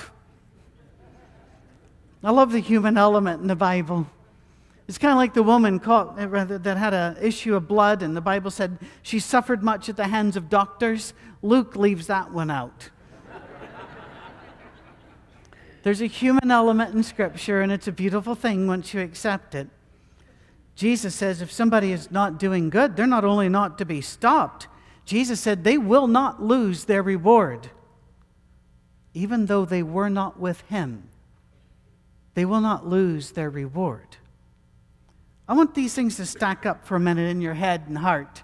I 2.25 2.30
love 2.30 2.52
the 2.52 2.61
human 2.61 2.97
element 2.97 3.42
in 3.42 3.49
the 3.49 3.56
Bible. 3.56 4.06
It's 4.89 4.99
kind 4.99 5.12
of 5.12 5.17
like 5.17 5.35
the 5.35 5.43
woman 5.43 5.79
caught, 5.79 6.21
uh, 6.21 6.29
rather, 6.29 6.59
that 6.59 6.77
had 6.77 6.93
an 6.93 7.17
issue 7.21 7.55
of 7.55 7.69
blood, 7.69 8.03
and 8.03 8.17
the 8.17 8.21
Bible 8.21 8.51
said 8.51 8.79
she 9.03 9.19
suffered 9.21 9.62
much 9.62 9.89
at 9.89 9.97
the 9.97 10.09
hands 10.09 10.37
of 10.37 10.51
doctors. 10.51 11.15
Luke 11.41 11.77
leaves 11.77 12.09
that 12.09 12.33
one 12.33 12.51
out. 12.51 12.91
There's 15.83 16.01
a 16.01 16.07
human 16.07 16.51
element 16.51 16.95
in 16.95 17.03
Scripture, 17.03 17.61
and 17.61 17.73
it's 17.73 17.89
a 17.89 17.93
beautiful 17.93 18.35
thing 18.35 18.67
once 18.67 18.95
you 18.95 19.01
accept 19.01 19.55
it. 19.55 19.69
Jesus 20.77 21.15
says 21.15 21.43
if 21.43 21.51
somebody 21.51 21.93
is 21.93 22.11
not 22.11 22.39
doing 22.39 22.71
good, 22.71 22.97
they're 22.97 23.07
not 23.07 23.25
only 23.25 23.49
not 23.49 23.79
to 23.79 23.85
be 23.85 24.01
stopped, 24.01 24.69
Jesus 25.05 25.41
said 25.41 25.65
they 25.65 25.79
will 25.79 26.07
not 26.07 26.43
lose 26.43 26.85
their 26.85 27.03
reward, 27.03 27.71
even 29.12 29.47
though 29.47 29.65
they 29.65 29.83
were 29.83 30.09
not 30.09 30.39
with 30.39 30.61
Him. 30.62 31.09
They 32.35 32.45
will 32.45 32.61
not 32.61 32.87
lose 32.87 33.33
their 33.33 33.51
reward. 33.51 34.17
I 35.52 35.54
want 35.54 35.75
these 35.75 35.92
things 35.92 36.16
to 36.16 36.25
stack 36.25 36.64
up 36.64 36.87
for 36.87 36.97
a 36.97 36.99
minute 36.99 37.28
in 37.28 37.42
your 37.42 37.52
head 37.52 37.82
and 37.87 37.99
heart. 37.99 38.42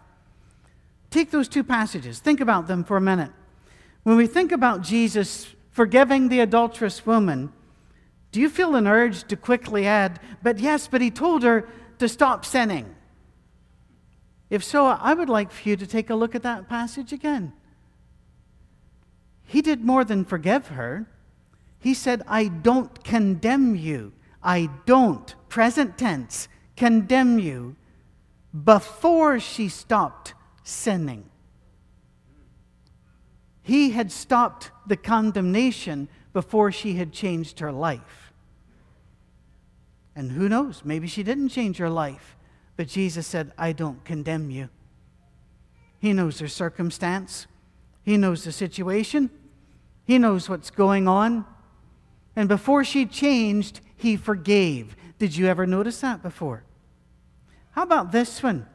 Take 1.09 1.31
those 1.31 1.49
two 1.49 1.65
passages, 1.65 2.19
think 2.19 2.39
about 2.39 2.67
them 2.67 2.85
for 2.85 2.99
a 2.99 3.01
minute. 3.01 3.31
When 4.03 4.19
we 4.19 4.27
think 4.27 4.53
about 4.53 4.83
Jesus 4.83 5.47
forgiving 5.71 6.29
the 6.29 6.41
adulterous 6.41 7.07
woman, 7.07 7.51
do 8.31 8.43
you 8.43 8.51
feel 8.51 8.77
an 8.77 8.87
urge 8.87 9.27
to 9.29 9.37
quickly 9.37 9.87
add, 9.87 10.21
but 10.43 10.59
yes, 10.59 10.87
but 10.87 11.01
he 11.01 11.11
told 11.11 11.45
her 11.45 11.67
to 11.99 12.11
stop 12.11 12.45
sinning? 12.45 12.95
If 14.51 14.63
so, 14.63 14.85
I 14.85 15.15
would 15.15 15.31
like 15.31 15.51
for 15.51 15.67
you 15.67 15.77
to 15.77 15.87
take 15.87 16.11
a 16.11 16.15
look 16.15 16.35
at 16.35 16.43
that 16.43 16.69
passage 16.69 17.15
again. 17.15 17.55
He 19.45 19.63
did 19.63 19.83
more 19.83 20.05
than 20.05 20.27
forgive 20.27 20.67
her. 20.67 21.07
He 21.79 21.95
said, 21.95 22.23
I 22.29 22.49
don't 22.49 23.03
condemn 23.03 23.77
you. 23.77 24.13
I 24.43 24.69
don't, 24.85 25.35
present 25.49 25.97
tense, 25.97 26.49
condemn 26.79 27.41
you 27.41 27.75
before 28.65 29.41
she 29.41 29.69
stopped 29.69 30.33
sinning. 30.63 31.29
He 33.63 33.91
had 33.91 34.13
stopped 34.13 34.71
the 34.87 34.97
condemnation 34.97 36.09
before 36.33 36.71
she 36.71 36.95
had 36.95 37.13
changed 37.13 37.59
her 37.59 37.73
life. 37.73 38.33
And 40.15 40.33
who 40.33 40.49
knows, 40.49 40.83
maybe 40.85 41.09
she 41.09 41.23
didn't 41.23 41.51
change 41.51 41.79
her 41.79 41.91
life, 41.91 42.37
but 42.77 42.87
Jesus 42.87 43.27
said, 43.27 43.53
I 43.59 43.73
don't 43.73 44.05
condemn 44.05 44.51
you. 44.51 44.69
He 45.99 46.13
knows 46.13 46.39
her 46.39 46.49
circumstance, 46.49 47.47
He 48.05 48.17
knows 48.17 48.45
the 48.45 48.53
situation, 48.53 49.31
He 50.05 50.17
knows 50.19 50.49
what's 50.49 50.71
going 50.71 51.09
on. 51.09 51.45
And 52.37 52.49
before 52.49 52.85
she 52.85 53.05
changed, 53.05 53.81
He 53.97 54.17
forgave. 54.17 54.97
Did 55.19 55.37
you 55.37 55.47
ever 55.47 55.67
notice 55.67 56.01
that 56.01 56.23
before? 56.23 56.63
How 57.79 57.85
about 57.85 58.11
this 58.11 58.43
one? 58.43 58.67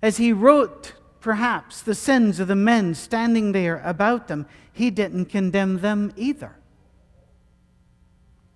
As 0.00 0.18
he 0.18 0.32
wrote, 0.32 0.92
perhaps, 1.18 1.82
the 1.82 1.96
sins 1.96 2.38
of 2.38 2.46
the 2.46 2.54
men 2.54 2.94
standing 2.94 3.50
there 3.50 3.82
about 3.84 4.28
them, 4.28 4.46
he 4.72 4.90
didn't 4.90 5.24
condemn 5.24 5.80
them 5.80 6.12
either. 6.14 6.54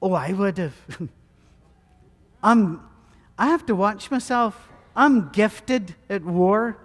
Oh, 0.01 0.13
I 0.13 0.31
would 0.31 0.59
have. 0.59 0.77
I'm, 2.45 2.81
I 3.37 3.49
have 3.49 3.67
to 3.67 3.75
watch 3.75 4.09
myself. 4.09 4.69
I'm 4.95 5.31
gifted 5.31 5.97
at 6.09 6.23
war. 6.23 6.79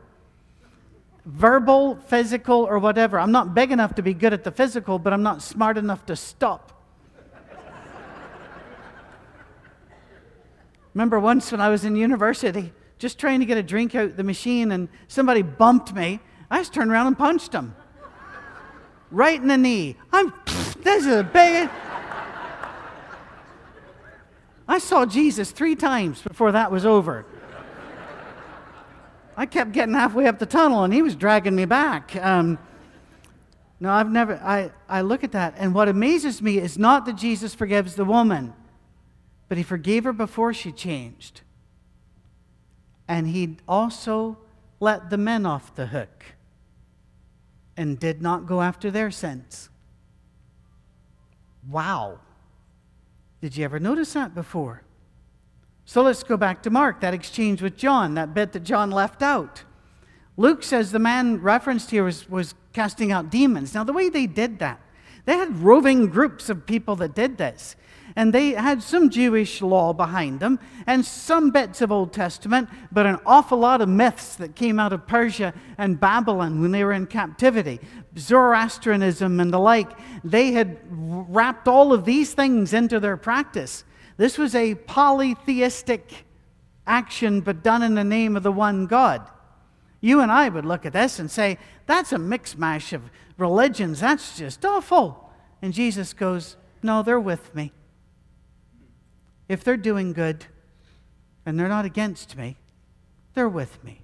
Verbal, 1.26 1.98
physical, 1.98 2.64
or 2.64 2.80
whatever. 2.80 3.20
I'm 3.20 3.32
not 3.32 3.54
big 3.54 3.72
enough 3.72 3.94
to 3.94 4.02
be 4.02 4.16
good 4.16 4.34
at 4.34 4.44
the 4.44 4.52
physical, 4.52 4.98
but 4.98 5.14
I'm 5.14 5.22
not 5.22 5.44
smart 5.44 5.78
enough 5.78 6.04
to 6.08 6.16
stop. 6.16 6.79
Remember 10.94 11.20
once 11.20 11.52
when 11.52 11.62
I 11.62 11.70
was 11.70 11.86
in 11.86 11.96
university, 11.96 12.74
just 12.98 13.20
trying 13.20 13.40
to 13.40 13.46
get 13.46 13.58
a 13.58 13.64
drink 13.64 13.96
out 13.96 14.18
the 14.18 14.24
machine, 14.24 14.72
and 14.72 14.90
somebody 15.08 15.42
bumped 15.42 15.94
me. 15.94 16.20
I 16.50 16.60
just 16.60 16.74
turned 16.74 16.92
around 16.92 17.08
and 17.08 17.18
punched 17.18 17.54
him. 17.54 17.76
Right 19.12 19.40
in 19.40 19.48
the 19.48 19.58
knee. 19.58 19.96
I'm, 20.12 20.34
this 20.82 21.06
is 21.06 21.16
a 21.16 21.24
big. 21.24 21.70
I 24.68 24.78
saw 24.78 25.06
Jesus 25.06 25.52
three 25.52 25.76
times 25.76 26.22
before 26.22 26.52
that 26.52 26.72
was 26.72 26.86
over. 26.86 27.26
I 29.36 29.46
kept 29.46 29.72
getting 29.72 29.96
halfway 29.96 30.28
up 30.28 30.38
the 30.38 30.46
tunnel 30.46 30.84
and 30.84 30.94
he 30.94 31.02
was 31.02 31.16
dragging 31.16 31.56
me 31.56 31.66
back. 31.66 32.16
Um, 32.18 32.60
no, 33.80 33.90
I've 33.90 34.12
never, 34.12 34.36
I, 34.44 34.72
I 34.90 35.02
look 35.02 35.24
at 35.24 35.32
that, 35.32 35.56
and 35.58 35.74
what 35.74 35.88
amazes 35.88 36.42
me 36.42 36.58
is 36.58 36.78
not 36.78 37.06
that 37.06 37.16
Jesus 37.16 37.56
forgives 37.56 37.96
the 37.96 38.04
woman 38.04 38.54
but 39.50 39.58
he 39.58 39.64
forgave 39.64 40.06
her 40.06 40.14
before 40.14 40.54
she 40.54 40.72
changed. 40.72 41.42
And 43.08 43.28
he 43.28 43.58
also 43.68 44.38
let 44.80 45.10
the 45.10 45.18
men 45.18 45.46
off 45.46 45.76
the 45.76 45.88
hook 45.88 46.24
and 47.76 48.00
did 48.00 48.22
not 48.22 48.46
go 48.46 48.62
after 48.62 48.92
their 48.92 49.10
sins. 49.10 49.70
Wow. 51.68 52.20
Did 53.42 53.58
you 53.58 53.66
ever 53.66 53.80
notice 53.80 54.14
that 54.14 54.36
before? 54.36 54.84
So 55.86 56.04
let's 56.04 56.22
go 56.24 56.38
back 56.38 56.62
to 56.64 56.70
Mark, 56.70 57.02
that 57.02 57.16
exchange 57.16 57.64
with 57.64 57.76
John, 57.76 58.14
that 58.14 58.36
bit 58.36 58.54
that 58.54 58.64
John 58.64 58.92
left 58.92 59.24
out. 59.24 59.64
Luke 60.38 60.62
says 60.62 60.92
the 60.92 61.00
man 61.00 61.42
referenced 61.42 61.90
here 61.90 62.04
was, 62.04 62.30
was 62.30 62.54
casting 62.74 63.12
out 63.12 63.32
demons. 63.32 63.74
Now, 63.74 63.84
the 63.84 63.94
way 63.94 64.10
they 64.10 64.28
did 64.28 64.60
that, 64.60 64.80
they 65.26 65.36
had 65.36 65.58
roving 65.58 66.08
groups 66.08 66.50
of 66.50 66.66
people 66.66 66.96
that 66.98 67.16
did 67.16 67.38
this 67.38 67.76
and 68.20 68.34
they 68.34 68.50
had 68.50 68.84
some 68.84 69.10
Jewish 69.10 69.62
law 69.62 69.94
behind 69.94 70.42
them 70.42 70.60
and 70.86 71.06
some 71.06 71.52
bits 71.52 71.82
of 71.82 71.90
Old 71.90 72.12
Testament, 72.12 72.68
but 72.92 73.06
an 73.06 73.18
awful 73.26 73.58
lot 73.58 73.80
of 73.80 73.88
myths 73.88 74.36
that 74.36 74.58
came 74.58 74.78
out 74.78 74.92
of 74.92 75.08
Persia 75.08 75.54
and 75.78 76.02
Babylon 76.02 76.62
when 76.62 76.72
they 76.72 76.84
were 76.84 76.92
in 76.92 77.08
captivity. 77.08 77.80
Zoroastrianism 78.18 79.40
and 79.40 79.54
the 79.54 79.58
like, 79.58 79.92
they 80.26 80.52
had 80.52 80.80
wrapped 80.90 81.70
all 81.70 81.94
of 81.94 82.04
these 82.04 82.34
things 82.34 82.74
into 82.74 83.00
their 83.00 83.16
practice. 83.16 83.86
This 84.18 84.38
was 84.38 84.54
a 84.54 84.76
polytheistic 84.76 86.26
action, 86.86 87.40
but 87.40 87.64
done 87.64 87.84
in 87.84 87.96
the 87.96 88.04
name 88.04 88.36
of 88.36 88.44
the 88.44 88.52
one 88.52 88.86
God. 88.86 89.30
You 90.02 90.20
and 90.20 90.30
I 90.30 90.50
would 90.50 90.66
look 90.66 90.86
at 90.86 90.92
this 90.92 91.20
and 91.20 91.32
say, 91.32 91.58
that's 91.86 92.12
a 92.12 92.20
mix 92.20 92.58
mash 92.58 92.92
of 92.92 93.04
religions. 93.38 94.02
That's 94.02 94.38
just 94.38 94.66
awful. 94.66 95.32
And 95.62 95.72
Jesus 95.72 96.12
goes, 96.12 96.58
No, 96.84 97.02
they're 97.02 97.18
with 97.18 97.56
me 97.56 97.72
if 99.50 99.64
they're 99.64 99.76
doing 99.76 100.14
good 100.14 100.46
and 101.46 101.60
they're 101.60 101.68
not 101.68 101.84
against 101.84 102.38
me, 102.38 102.56
they're 103.34 103.50
with 103.50 103.84
me. 103.84 104.04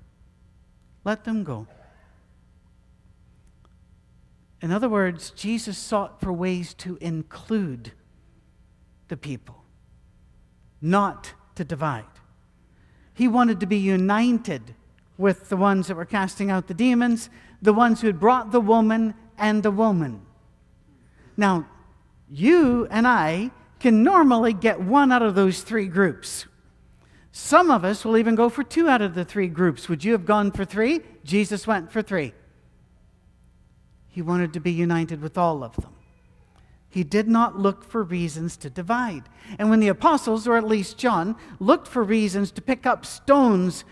Let 1.05 1.23
them 1.23 1.43
go. 1.43 1.67
In 4.61 4.71
other 4.71 4.89
words, 4.89 5.29
Jesus 5.29 5.77
sought 5.77 6.19
for 6.19 6.33
ways 6.33 6.73
to 6.75 6.97
include 6.99 7.91
the 9.07 9.17
people, 9.17 9.63
not 10.81 11.33
to 11.53 11.63
divide. 11.63 12.05
He 13.13 13.27
wanted 13.27 13.59
to 13.59 13.67
be 13.67 13.77
united 13.77 14.73
with 15.17 15.49
the 15.49 15.57
ones 15.57 15.87
that 15.87 15.95
were 15.95 16.05
casting 16.05 16.49
out 16.49 16.67
the 16.67 16.73
demons, 16.73 17.29
the 17.61 17.73
ones 17.73 18.01
who 18.01 18.07
had 18.07 18.19
brought 18.19 18.51
the 18.51 18.59
woman 18.59 19.13
and 19.37 19.61
the 19.61 19.71
woman. 19.71 20.25
Now, 21.37 21.67
you 22.29 22.87
and 22.89 23.07
I 23.07 23.51
can 23.79 24.03
normally 24.03 24.53
get 24.53 24.81
one 24.81 25.11
out 25.11 25.21
of 25.21 25.35
those 25.35 25.61
three 25.61 25.87
groups. 25.87 26.45
Some 27.31 27.69
of 27.69 27.83
us 27.83 28.05
will 28.05 28.17
even 28.17 28.35
go 28.35 28.47
for 28.47 28.63
two 28.63 28.87
out 28.87 29.01
of 29.01 29.13
the 29.13 29.25
three 29.25 29.47
groups. 29.47 29.89
Would 29.89 30.03
you 30.03 30.13
have 30.13 30.25
gone 30.25 30.51
for 30.51 30.63
three? 30.63 31.01
Jesus 31.25 31.67
went 31.67 31.91
for 31.91 32.01
three. 32.01 32.33
He 34.07 34.21
wanted 34.21 34.53
to 34.53 34.61
be 34.61 34.71
united 34.71 35.21
with 35.21 35.37
all 35.37 35.61
of 35.61 35.75
them. 35.75 35.93
He 36.87 37.03
did 37.03 37.27
not 37.27 37.59
look 37.59 37.83
for 37.83 38.03
reasons 38.03 38.55
to 38.57 38.69
divide. 38.69 39.23
And 39.59 39.69
when 39.69 39.81
the 39.81 39.89
apostles, 39.89 40.47
or 40.47 40.55
at 40.55 40.65
least 40.65 40.97
John, 40.97 41.35
looked 41.59 41.89
for 41.89 42.01
reasons 42.03 42.51
to 42.51 42.61
pick 42.61 42.85
up 42.85 43.05
stones 43.05 43.83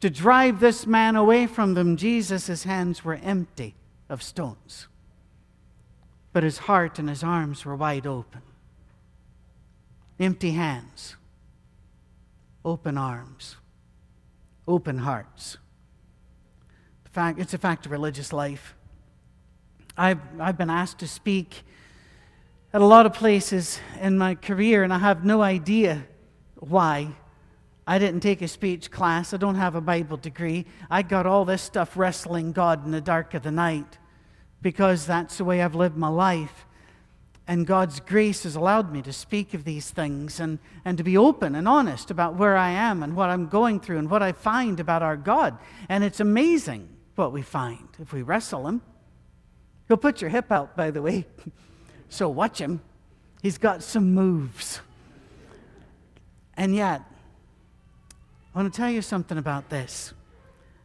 to 0.00 0.10
drive 0.10 0.60
this 0.60 0.86
man 0.86 1.16
away 1.16 1.46
from 1.46 1.72
them, 1.72 1.96
Jesus' 1.96 2.64
hands 2.64 3.02
were 3.02 3.18
empty 3.22 3.74
of 4.10 4.22
stones. 4.22 4.88
But 6.34 6.42
his 6.42 6.58
heart 6.58 6.98
and 6.98 7.08
his 7.08 7.24
arms 7.24 7.64
were 7.64 7.76
wide 7.76 8.06
open 8.06 8.42
empty 10.20 10.52
hands. 10.52 11.16
open 12.62 12.98
arms, 12.98 13.56
open 14.68 14.98
hearts. 14.98 15.56
fact, 17.10 17.40
it's 17.40 17.54
a 17.54 17.58
fact 17.58 17.86
of 17.86 17.92
religious 17.92 18.32
life. 18.32 18.74
I've, 19.96 20.20
I've 20.38 20.58
been 20.58 20.68
asked 20.68 20.98
to 20.98 21.08
speak 21.08 21.62
at 22.72 22.82
a 22.82 22.84
lot 22.84 23.06
of 23.06 23.14
places 23.14 23.80
in 24.00 24.18
my 24.18 24.34
career, 24.34 24.84
and 24.84 24.92
I 24.92 24.98
have 24.98 25.24
no 25.24 25.40
idea 25.42 26.06
why. 26.56 27.16
I 27.86 27.98
didn't 27.98 28.20
take 28.20 28.42
a 28.42 28.48
speech 28.48 28.90
class. 28.90 29.32
I 29.32 29.38
don't 29.38 29.56
have 29.56 29.74
a 29.74 29.80
Bible 29.80 30.18
degree. 30.18 30.66
I 30.90 31.02
got 31.02 31.26
all 31.26 31.44
this 31.44 31.62
stuff 31.62 31.96
wrestling 31.96 32.52
God 32.52 32.84
in 32.84 32.92
the 32.92 33.00
dark 33.00 33.32
of 33.34 33.42
the 33.42 33.50
night 33.50 33.98
because 34.62 35.06
that's 35.06 35.38
the 35.38 35.44
way 35.44 35.62
I've 35.62 35.74
lived 35.74 35.96
my 35.96 36.08
life. 36.08 36.66
And 37.50 37.66
God's 37.66 37.98
grace 37.98 38.44
has 38.44 38.54
allowed 38.54 38.92
me 38.92 39.02
to 39.02 39.12
speak 39.12 39.54
of 39.54 39.64
these 39.64 39.90
things 39.90 40.38
and, 40.38 40.60
and 40.84 40.96
to 40.98 41.02
be 41.02 41.16
open 41.16 41.56
and 41.56 41.66
honest 41.66 42.08
about 42.08 42.36
where 42.36 42.56
I 42.56 42.70
am 42.70 43.02
and 43.02 43.16
what 43.16 43.28
I'm 43.28 43.48
going 43.48 43.80
through 43.80 43.98
and 43.98 44.08
what 44.08 44.22
I 44.22 44.30
find 44.30 44.78
about 44.78 45.02
our 45.02 45.16
God. 45.16 45.58
And 45.88 46.04
it's 46.04 46.20
amazing 46.20 46.88
what 47.16 47.32
we 47.32 47.42
find 47.42 47.88
if 47.98 48.12
we 48.12 48.22
wrestle 48.22 48.68
Him. 48.68 48.82
He'll 49.88 49.96
put 49.96 50.20
your 50.20 50.30
hip 50.30 50.52
out, 50.52 50.76
by 50.76 50.92
the 50.92 51.02
way. 51.02 51.26
so 52.08 52.28
watch 52.28 52.60
Him. 52.60 52.82
He's 53.42 53.58
got 53.58 53.82
some 53.82 54.14
moves. 54.14 54.80
And 56.54 56.72
yet, 56.72 57.02
I 58.54 58.60
want 58.60 58.72
to 58.72 58.80
tell 58.80 58.92
you 58.92 59.02
something 59.02 59.38
about 59.38 59.70
this. 59.70 60.14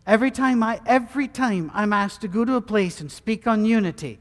Every 0.08 0.32
time, 0.32 0.64
I, 0.64 0.82
every 0.88 1.28
time 1.28 1.70
I'm 1.76 1.94
asked 1.94 2.22
to 2.22 2.28
go 2.28 2.44
to 2.44 2.56
a 2.56 2.62
place 2.62 3.02
and 3.02 3.12
speak 3.12 3.46
on 3.46 3.66
unity, 3.66 4.18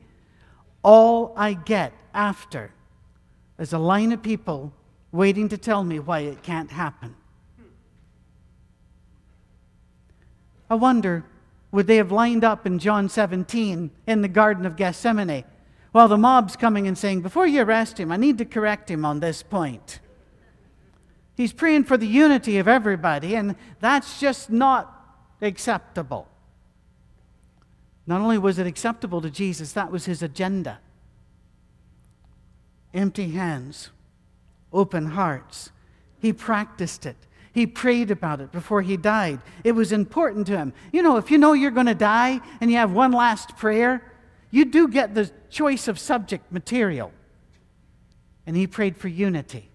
all 0.84 1.32
I 1.36 1.54
get 1.54 1.92
after 2.12 2.70
is 3.58 3.72
a 3.72 3.78
line 3.78 4.12
of 4.12 4.22
people 4.22 4.72
waiting 5.10 5.48
to 5.48 5.58
tell 5.58 5.82
me 5.82 5.98
why 5.98 6.20
it 6.20 6.42
can't 6.42 6.70
happen. 6.70 7.16
I 10.68 10.74
wonder, 10.74 11.24
would 11.72 11.86
they 11.86 11.96
have 11.96 12.12
lined 12.12 12.44
up 12.44 12.66
in 12.66 12.78
John 12.78 13.08
17 13.08 13.90
in 14.06 14.22
the 14.22 14.28
Garden 14.28 14.66
of 14.66 14.76
Gethsemane 14.76 15.44
while 15.92 16.08
the 16.08 16.18
mob's 16.18 16.56
coming 16.56 16.86
and 16.86 16.98
saying, 16.98 17.22
Before 17.22 17.46
you 17.46 17.62
arrest 17.62 17.98
him, 17.98 18.12
I 18.12 18.16
need 18.16 18.38
to 18.38 18.44
correct 18.44 18.90
him 18.90 19.04
on 19.04 19.20
this 19.20 19.42
point? 19.42 20.00
He's 21.36 21.52
praying 21.52 21.84
for 21.84 21.96
the 21.96 22.06
unity 22.06 22.58
of 22.58 22.68
everybody, 22.68 23.34
and 23.34 23.56
that's 23.80 24.20
just 24.20 24.50
not 24.50 24.92
acceptable. 25.40 26.28
Not 28.06 28.20
only 28.20 28.38
was 28.38 28.58
it 28.58 28.66
acceptable 28.66 29.20
to 29.22 29.30
Jesus, 29.30 29.72
that 29.72 29.90
was 29.90 30.04
his 30.04 30.22
agenda. 30.22 30.78
Empty 32.92 33.30
hands, 33.30 33.90
open 34.72 35.06
hearts. 35.06 35.70
He 36.18 36.32
practiced 36.32 37.06
it. 37.06 37.16
He 37.52 37.66
prayed 37.66 38.10
about 38.10 38.40
it 38.40 38.52
before 38.52 38.82
he 38.82 38.96
died. 38.96 39.40
It 39.62 39.72
was 39.72 39.92
important 39.92 40.46
to 40.48 40.56
him. 40.56 40.72
You 40.92 41.02
know, 41.02 41.16
if 41.16 41.30
you 41.30 41.38
know 41.38 41.52
you're 41.52 41.70
going 41.70 41.86
to 41.86 41.94
die 41.94 42.40
and 42.60 42.70
you 42.70 42.76
have 42.76 42.92
one 42.92 43.12
last 43.12 43.56
prayer, 43.56 44.12
you 44.50 44.64
do 44.64 44.88
get 44.88 45.14
the 45.14 45.30
choice 45.50 45.88
of 45.88 45.98
subject 45.98 46.52
material. 46.52 47.12
And 48.46 48.56
he 48.56 48.66
prayed 48.66 48.96
for 48.96 49.08
unity 49.08 49.70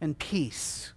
and 0.00 0.18
peace. 0.18 0.93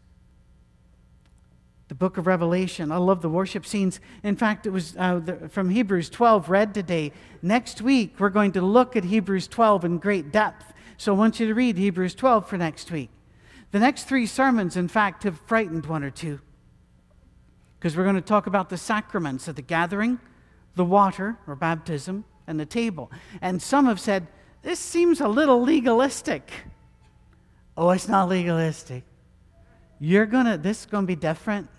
The 1.88 1.96
book 1.96 2.18
of 2.18 2.28
Revelation. 2.28 2.92
I 2.92 2.98
love 2.98 3.22
the 3.22 3.30
worship 3.30 3.66
scenes. 3.66 4.00
In 4.24 4.36
fact, 4.36 4.66
it 4.66 4.72
was 4.72 4.96
uh, 4.98 5.20
the, 5.20 5.50
from 5.50 5.70
Hebrews 5.70 6.10
12 6.10 6.50
read 6.50 6.74
today. 6.74 7.14
Next 7.42 7.82
week, 7.82 8.16
we're 8.20 8.30
going 8.30 8.52
to 8.54 8.62
look 8.62 8.96
at 8.96 9.06
Hebrews 9.06 9.48
12 9.48 9.86
in 9.86 9.98
great 9.98 10.32
depth. 10.32 10.74
So 10.98 11.14
I 11.14 11.18
want 11.18 11.40
you 11.40 11.48
to 11.48 11.54
read 11.54 11.78
Hebrews 11.78 12.16
12 12.16 12.50
for 12.50 12.58
next 12.58 12.92
week. 12.92 13.10
The 13.72 13.80
next 13.80 14.04
three 14.04 14.26
sermons, 14.26 14.76
in 14.76 14.88
fact, 14.88 15.24
have 15.24 15.40
frightened 15.42 15.86
one 15.86 16.04
or 16.04 16.10
two. 16.10 16.40
Because 17.80 17.96
we're 17.96 18.04
going 18.04 18.16
to 18.16 18.22
talk 18.22 18.48
about 18.48 18.70
the 18.70 18.78
sacraments 18.78 19.48
of 19.48 19.56
the 19.56 19.62
gathering, 19.62 20.20
the 20.76 20.86
water, 20.86 21.38
or 21.48 21.56
baptism, 21.56 22.26
and 22.48 22.60
the 22.60 22.66
table. 22.66 23.12
And 23.42 23.62
some 23.62 23.86
have 23.86 24.00
said, 24.00 24.28
this 24.64 24.80
seems 24.80 25.22
a 25.22 25.28
little 25.28 25.62
legalistic. 25.62 26.52
Oh, 27.78 27.92
it's 27.92 28.08
not 28.08 28.28
legalistic. 28.28 29.04
You're 30.00 30.26
gonna, 30.26 30.58
this 30.58 30.82
is 30.82 30.86
gonna 30.86 31.08
be 31.08 31.16
different. 31.16 31.70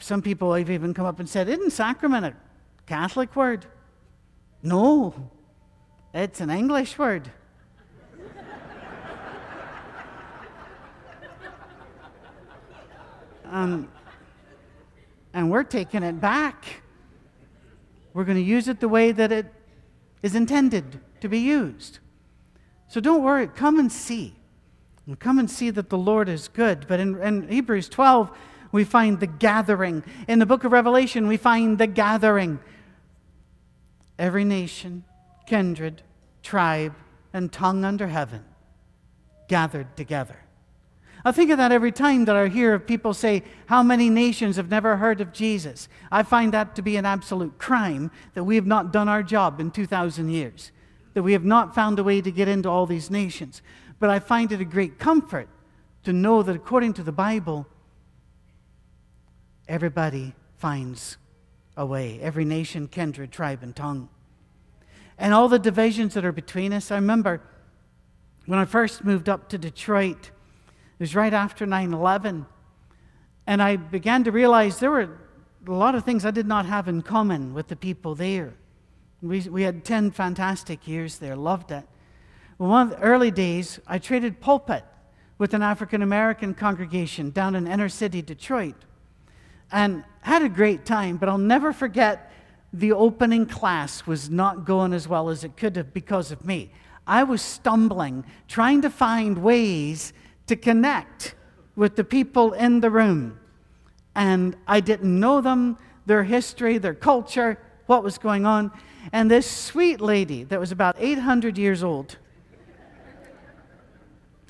Some 0.00 0.22
people 0.22 0.54
have 0.54 0.70
even 0.70 0.94
come 0.94 1.04
up 1.04 1.20
and 1.20 1.28
said, 1.28 1.48
Isn't 1.48 1.70
sacrament 1.70 2.24
a 2.24 2.34
Catholic 2.86 3.36
word? 3.36 3.66
No, 4.62 5.30
it's 6.14 6.40
an 6.40 6.50
English 6.50 6.98
word. 6.98 7.30
um, 13.50 13.88
and 15.32 15.50
we're 15.50 15.64
taking 15.64 16.02
it 16.02 16.20
back. 16.20 16.82
We're 18.14 18.24
going 18.24 18.38
to 18.38 18.42
use 18.42 18.68
it 18.68 18.80
the 18.80 18.88
way 18.88 19.12
that 19.12 19.30
it 19.30 19.46
is 20.22 20.34
intended 20.34 20.98
to 21.20 21.28
be 21.28 21.38
used. 21.38 21.98
So 22.88 23.00
don't 23.00 23.22
worry, 23.22 23.46
come 23.46 23.78
and 23.78 23.92
see. 23.92 24.34
And 25.06 25.18
come 25.18 25.38
and 25.38 25.50
see 25.50 25.70
that 25.70 25.90
the 25.90 25.98
Lord 25.98 26.28
is 26.28 26.48
good. 26.48 26.86
But 26.88 27.00
in, 27.00 27.20
in 27.22 27.48
Hebrews 27.48 27.88
12, 27.88 28.30
we 28.72 28.84
find 28.84 29.20
the 29.20 29.26
gathering. 29.26 30.04
In 30.28 30.38
the 30.38 30.46
book 30.46 30.64
of 30.64 30.72
Revelation, 30.72 31.26
we 31.26 31.36
find 31.36 31.78
the 31.78 31.86
gathering. 31.86 32.58
Every 34.18 34.44
nation, 34.44 35.04
kindred, 35.46 36.02
tribe, 36.42 36.94
and 37.32 37.52
tongue 37.52 37.84
under 37.84 38.08
heaven 38.08 38.44
gathered 39.48 39.96
together. 39.96 40.36
I 41.24 41.32
think 41.32 41.50
of 41.50 41.58
that 41.58 41.72
every 41.72 41.92
time 41.92 42.24
that 42.24 42.36
I 42.36 42.48
hear 42.48 42.72
of 42.72 42.86
people 42.86 43.12
say, 43.12 43.42
How 43.66 43.82
many 43.82 44.08
nations 44.08 44.56
have 44.56 44.70
never 44.70 44.96
heard 44.96 45.20
of 45.20 45.32
Jesus? 45.32 45.88
I 46.10 46.22
find 46.22 46.52
that 46.54 46.74
to 46.76 46.82
be 46.82 46.96
an 46.96 47.04
absolute 47.04 47.58
crime 47.58 48.10
that 48.34 48.44
we 48.44 48.54
have 48.56 48.66
not 48.66 48.92
done 48.92 49.08
our 49.08 49.22
job 49.22 49.60
in 49.60 49.70
2,000 49.70 50.30
years 50.30 50.72
that 51.14 51.22
we 51.22 51.32
have 51.32 51.44
not 51.44 51.74
found 51.74 51.98
a 51.98 52.04
way 52.04 52.20
to 52.20 52.30
get 52.30 52.48
into 52.48 52.68
all 52.68 52.86
these 52.86 53.10
nations. 53.10 53.62
But 53.98 54.10
I 54.10 54.18
find 54.18 54.52
it 54.52 54.60
a 54.60 54.64
great 54.64 54.98
comfort 54.98 55.48
to 56.04 56.12
know 56.12 56.42
that 56.42 56.56
according 56.56 56.94
to 56.94 57.02
the 57.02 57.12
Bible, 57.12 57.66
everybody 59.70 60.34
finds 60.58 61.16
a 61.76 61.86
way 61.86 62.20
every 62.20 62.44
nation, 62.44 62.88
kindred, 62.88 63.30
tribe, 63.30 63.62
and 63.62 63.74
tongue. 63.74 64.08
And 65.16 65.32
all 65.32 65.48
the 65.48 65.58
divisions 65.58 66.14
that 66.14 66.24
are 66.24 66.32
between 66.32 66.72
us. 66.72 66.90
I 66.90 66.96
remember 66.96 67.40
when 68.46 68.58
I 68.58 68.64
first 68.64 69.04
moved 69.04 69.28
up 69.28 69.48
to 69.50 69.58
Detroit, 69.58 70.26
it 70.26 71.00
was 71.00 71.14
right 71.14 71.32
after 71.32 71.66
9 71.66 71.94
11. 71.94 72.46
And 73.46 73.62
I 73.62 73.76
began 73.76 74.24
to 74.24 74.32
realize 74.32 74.78
there 74.78 74.90
were 74.90 75.18
a 75.66 75.72
lot 75.72 75.94
of 75.94 76.04
things 76.04 76.24
I 76.24 76.30
did 76.30 76.46
not 76.46 76.66
have 76.66 76.88
in 76.88 77.02
common 77.02 77.54
with 77.54 77.68
the 77.68 77.76
people 77.76 78.14
there. 78.14 78.54
We, 79.22 79.40
we 79.42 79.62
had 79.62 79.84
10 79.84 80.10
fantastic 80.10 80.88
years 80.88 81.18
there, 81.18 81.36
loved 81.36 81.70
it. 81.70 81.84
one 82.56 82.88
of 82.88 82.98
the 82.98 83.02
early 83.02 83.30
days, 83.30 83.78
I 83.86 83.98
traded 83.98 84.40
pulpit 84.40 84.84
with 85.38 85.54
an 85.54 85.62
African 85.62 86.02
American 86.02 86.54
congregation 86.54 87.30
down 87.30 87.54
in 87.54 87.66
inner 87.66 87.88
city 87.88 88.20
Detroit 88.20 88.84
and 89.72 90.04
had 90.22 90.42
a 90.42 90.48
great 90.48 90.84
time, 90.84 91.16
but 91.16 91.28
I'll 91.28 91.38
never 91.38 91.72
forget 91.72 92.32
the 92.72 92.92
opening 92.92 93.46
class 93.46 94.06
was 94.06 94.30
not 94.30 94.64
going 94.64 94.92
as 94.92 95.08
well 95.08 95.28
as 95.28 95.44
it 95.44 95.56
could 95.56 95.76
have 95.76 95.92
because 95.92 96.30
of 96.30 96.44
me. 96.44 96.70
I 97.06 97.24
was 97.24 97.42
stumbling, 97.42 98.24
trying 98.46 98.82
to 98.82 98.90
find 98.90 99.42
ways 99.42 100.12
to 100.46 100.56
connect 100.56 101.34
with 101.74 101.96
the 101.96 102.04
people 102.04 102.52
in 102.52 102.80
the 102.80 102.90
room. 102.90 103.38
And 104.14 104.56
I 104.66 104.80
didn't 104.80 105.18
know 105.18 105.40
them, 105.40 105.78
their 106.06 106.24
history, 106.24 106.78
their 106.78 106.94
culture, 106.94 107.58
what 107.86 108.04
was 108.04 108.18
going 108.18 108.46
on. 108.46 108.70
And 109.12 109.30
this 109.30 109.50
sweet 109.50 110.00
lady 110.00 110.44
that 110.44 110.60
was 110.60 110.72
about 110.72 110.96
800 110.98 111.58
years 111.58 111.82
old 111.82 112.18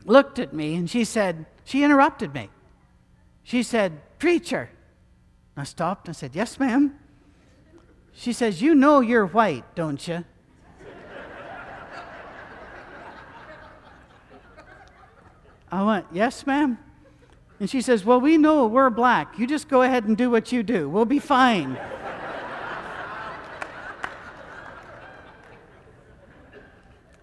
looked 0.04 0.38
at 0.38 0.52
me 0.52 0.74
and 0.74 0.90
she 0.90 1.04
said, 1.04 1.46
she 1.64 1.84
interrupted 1.84 2.34
me. 2.34 2.50
She 3.42 3.62
said, 3.62 4.00
Preacher. 4.18 4.70
I 5.60 5.64
stopped 5.64 6.08
and 6.08 6.16
said, 6.16 6.34
Yes, 6.34 6.58
ma'am. 6.58 6.98
She 8.12 8.32
says, 8.32 8.62
You 8.62 8.74
know 8.74 9.00
you're 9.00 9.26
white, 9.26 9.64
don't 9.74 10.08
you? 10.08 10.24
I 15.70 15.84
went, 15.84 16.06
Yes, 16.12 16.46
ma'am. 16.46 16.78
And 17.60 17.68
she 17.68 17.82
says, 17.82 18.06
Well, 18.06 18.20
we 18.22 18.38
know 18.38 18.66
we're 18.66 18.88
black. 18.88 19.38
You 19.38 19.46
just 19.46 19.68
go 19.68 19.82
ahead 19.82 20.04
and 20.04 20.16
do 20.16 20.30
what 20.30 20.50
you 20.50 20.62
do. 20.62 20.88
We'll 20.88 21.04
be 21.04 21.18
fine. 21.18 21.78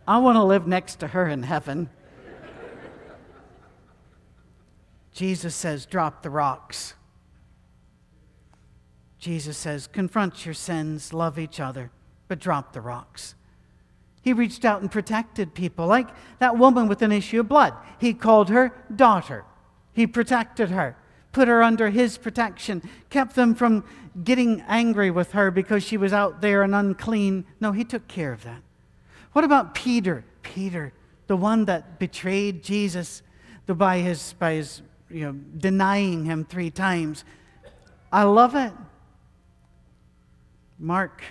I 0.08 0.20
want 0.20 0.36
to 0.36 0.44
live 0.44 0.68
next 0.68 0.98
to 0.98 1.08
her 1.08 1.28
in 1.28 1.42
heaven. 1.42 1.90
Jesus 5.12 5.56
says, 5.56 5.88
drop 5.88 6.22
the 6.22 6.30
rocks. 6.30 6.94
Jesus 9.20 9.58
says, 9.58 9.88
confront 9.88 10.46
your 10.46 10.54
sins, 10.54 11.14
love 11.14 11.40
each 11.40 11.60
other, 11.60 11.92
but 12.28 12.40
drop 12.40 12.74
the 12.74 12.82
rocks. 12.82 13.36
He 14.22 14.34
reached 14.34 14.66
out 14.66 14.82
and 14.82 14.92
protected 14.92 15.54
people, 15.54 15.88
like 15.88 16.10
that 16.40 16.58
woman 16.58 16.88
with 16.88 17.02
an 17.02 17.12
issue 17.12 17.40
of 17.40 17.48
blood. 17.48 17.74
He 17.98 18.14
called 18.14 18.50
her 18.50 18.74
daughter. 18.94 19.46
He 19.94 20.06
protected 20.06 20.70
her, 20.70 20.98
put 21.32 21.48
her 21.48 21.64
under 21.64 21.90
His 21.90 22.18
protection, 22.18 22.88
kept 23.10 23.36
them 23.36 23.56
from 23.56 23.86
getting 24.24 24.62
angry 24.68 25.12
with 25.12 25.32
her 25.32 25.50
because 25.50 25.84
she 25.84 25.98
was 25.98 26.14
out 26.14 26.42
there 26.42 26.62
and 26.62 26.76
unclean. 26.76 27.46
No, 27.60 27.72
He 27.72 27.84
took 27.84 28.08
care 28.08 28.34
of 28.34 28.44
that. 28.44 28.62
What 29.34 29.46
about 29.46 29.74
Peter? 29.74 30.24
Peter, 30.44 30.94
the 31.28 31.38
one 31.38 31.66
that 31.66 32.00
betrayed 32.00 32.64
Jesus 32.64 33.22
by 33.66 34.00
his, 34.00 34.34
by 34.34 34.54
his 34.54 34.82
you 35.10 35.22
know, 35.22 35.34
denying 35.58 36.26
him 36.26 36.46
three 36.46 36.72
times. 36.72 37.24
I 38.12 38.24
love 38.24 38.56
it. 38.56 38.74
Mark 40.80 41.24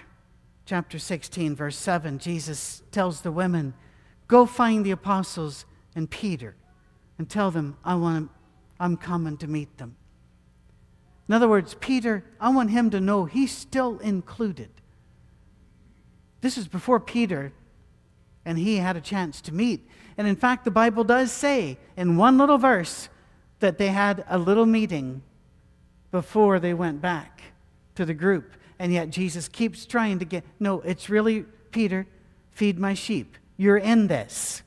chapter 0.65 0.99
16, 0.99 1.55
verse 1.55 1.77
7, 1.77 2.19
Jesus 2.19 2.83
tells 2.91 3.21
the 3.21 3.31
women, 3.31 3.75
Go 4.29 4.45
find 4.45 4.85
the 4.85 4.91
apostles 4.91 5.65
and 5.95 6.11
Peter 6.11 6.57
and 7.19 7.29
tell 7.29 7.51
them, 7.51 7.77
I 7.85 7.95
want 7.95 8.31
I'm 8.79 8.97
coming 8.97 9.37
to 9.39 9.47
meet 9.47 9.79
them. 9.79 9.97
In 11.29 11.35
other 11.35 11.49
words, 11.49 11.75
Peter, 11.81 12.25
I 12.41 12.51
want 12.51 12.71
him 12.71 12.91
to 12.91 13.01
know 13.01 13.25
he's 13.25 13.53
still 13.53 13.99
included. 13.99 14.69
This 16.41 16.59
is 16.59 16.69
before 16.69 17.01
Peter 17.01 17.53
and 18.45 18.59
he 18.59 18.77
had 18.77 18.97
a 18.97 19.01
chance 19.01 19.41
to 19.43 19.55
meet. 19.55 19.89
And 20.17 20.29
in 20.29 20.37
fact, 20.37 20.65
the 20.65 20.71
Bible 20.71 21.05
does 21.05 21.33
say 21.33 21.79
in 21.97 22.17
one 22.17 22.39
little 22.39 22.59
verse 22.59 23.09
that 23.61 23.79
they 23.79 23.89
had 23.89 24.25
a 24.29 24.39
little 24.39 24.67
meeting 24.67 25.23
before 26.13 26.61
they 26.61 26.75
went 26.75 27.01
back 27.01 27.43
to 27.97 28.05
the 28.05 28.15
group. 28.15 28.53
And 28.79 28.93
yet 28.93 29.11
Jesus 29.11 29.49
keeps 29.49 29.87
trying 29.87 30.19
to 30.19 30.25
get, 30.25 30.45
no, 30.61 30.81
it's 30.81 31.09
really, 31.09 31.45
Peter, 31.71 32.07
feed 32.51 32.79
my 32.79 32.95
sheep. 32.95 33.37
You're 33.57 33.79
in 33.79 34.07
this. 34.07 34.63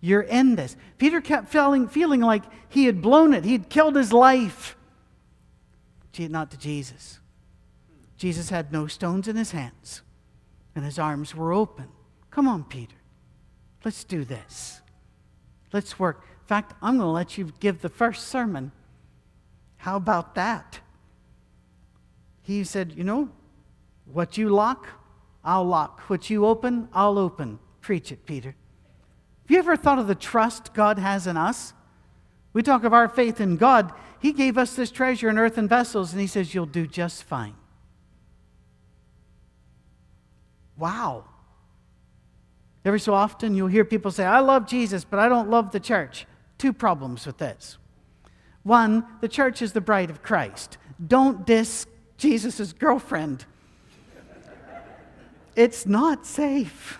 You're 0.00 0.22
in 0.22 0.56
this. 0.56 0.76
Peter 0.98 1.20
kept 1.20 1.48
feeling, 1.48 1.88
feeling 1.88 2.20
like 2.20 2.44
he 2.68 2.84
had 2.84 3.02
blown 3.02 3.34
it, 3.34 3.44
he'd 3.44 3.68
killed 3.68 3.96
his 3.96 4.12
life. 4.12 4.76
Not 6.18 6.50
to 6.52 6.56
Jesus. 6.56 7.20
Jesus 8.16 8.48
had 8.48 8.72
no 8.72 8.86
stones 8.86 9.28
in 9.28 9.36
his 9.36 9.50
hands, 9.50 10.00
and 10.74 10.82
his 10.82 10.98
arms 10.98 11.34
were 11.34 11.52
open. 11.52 11.88
Come 12.30 12.48
on, 12.48 12.64
Peter. 12.64 12.96
Let's 13.84 14.02
do 14.02 14.24
this. 14.24 14.80
Let's 15.74 15.98
work. 15.98 16.22
In 16.22 16.46
fact, 16.46 16.72
I'm 16.80 16.96
going 16.96 17.06
to 17.06 17.12
let 17.12 17.36
you 17.36 17.52
give 17.60 17.82
the 17.82 17.90
first 17.90 18.28
sermon. 18.28 18.72
How 19.76 19.96
about 19.96 20.34
that? 20.36 20.80
He 22.46 22.62
said, 22.62 22.92
You 22.96 23.02
know, 23.02 23.28
what 24.04 24.38
you 24.38 24.50
lock, 24.50 24.86
I'll 25.44 25.64
lock. 25.64 26.02
What 26.02 26.30
you 26.30 26.46
open, 26.46 26.88
I'll 26.92 27.18
open. 27.18 27.58
Preach 27.80 28.12
it, 28.12 28.24
Peter. 28.24 28.50
Have 28.50 29.50
you 29.50 29.58
ever 29.58 29.76
thought 29.76 29.98
of 29.98 30.06
the 30.06 30.14
trust 30.14 30.72
God 30.72 30.96
has 31.00 31.26
in 31.26 31.36
us? 31.36 31.72
We 32.52 32.62
talk 32.62 32.84
of 32.84 32.92
our 32.92 33.08
faith 33.08 33.40
in 33.40 33.56
God. 33.56 33.92
He 34.20 34.32
gave 34.32 34.56
us 34.56 34.76
this 34.76 34.92
treasure 34.92 35.28
in 35.28 35.38
earthen 35.38 35.66
vessels, 35.66 36.12
and 36.12 36.20
He 36.20 36.28
says, 36.28 36.54
You'll 36.54 36.66
do 36.66 36.86
just 36.86 37.24
fine. 37.24 37.54
Wow. 40.78 41.24
Every 42.84 43.00
so 43.00 43.12
often, 43.12 43.56
you'll 43.56 43.66
hear 43.66 43.84
people 43.84 44.12
say, 44.12 44.24
I 44.24 44.38
love 44.38 44.68
Jesus, 44.68 45.04
but 45.04 45.18
I 45.18 45.28
don't 45.28 45.50
love 45.50 45.72
the 45.72 45.80
church. 45.80 46.26
Two 46.58 46.72
problems 46.72 47.26
with 47.26 47.38
this. 47.38 47.76
One, 48.62 49.04
the 49.20 49.28
church 49.28 49.60
is 49.62 49.72
the 49.72 49.80
bride 49.80 50.10
of 50.10 50.22
Christ. 50.22 50.78
Don't 51.04 51.44
diss 51.44 51.86
Jesus' 52.16 52.72
girlfriend. 52.72 53.44
It's 55.54 55.86
not 55.86 56.26
safe. 56.26 56.98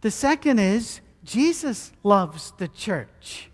The 0.00 0.10
second 0.10 0.58
is, 0.58 1.00
Jesus 1.24 1.92
loves 2.02 2.52
the 2.58 2.68
church. 2.68 3.50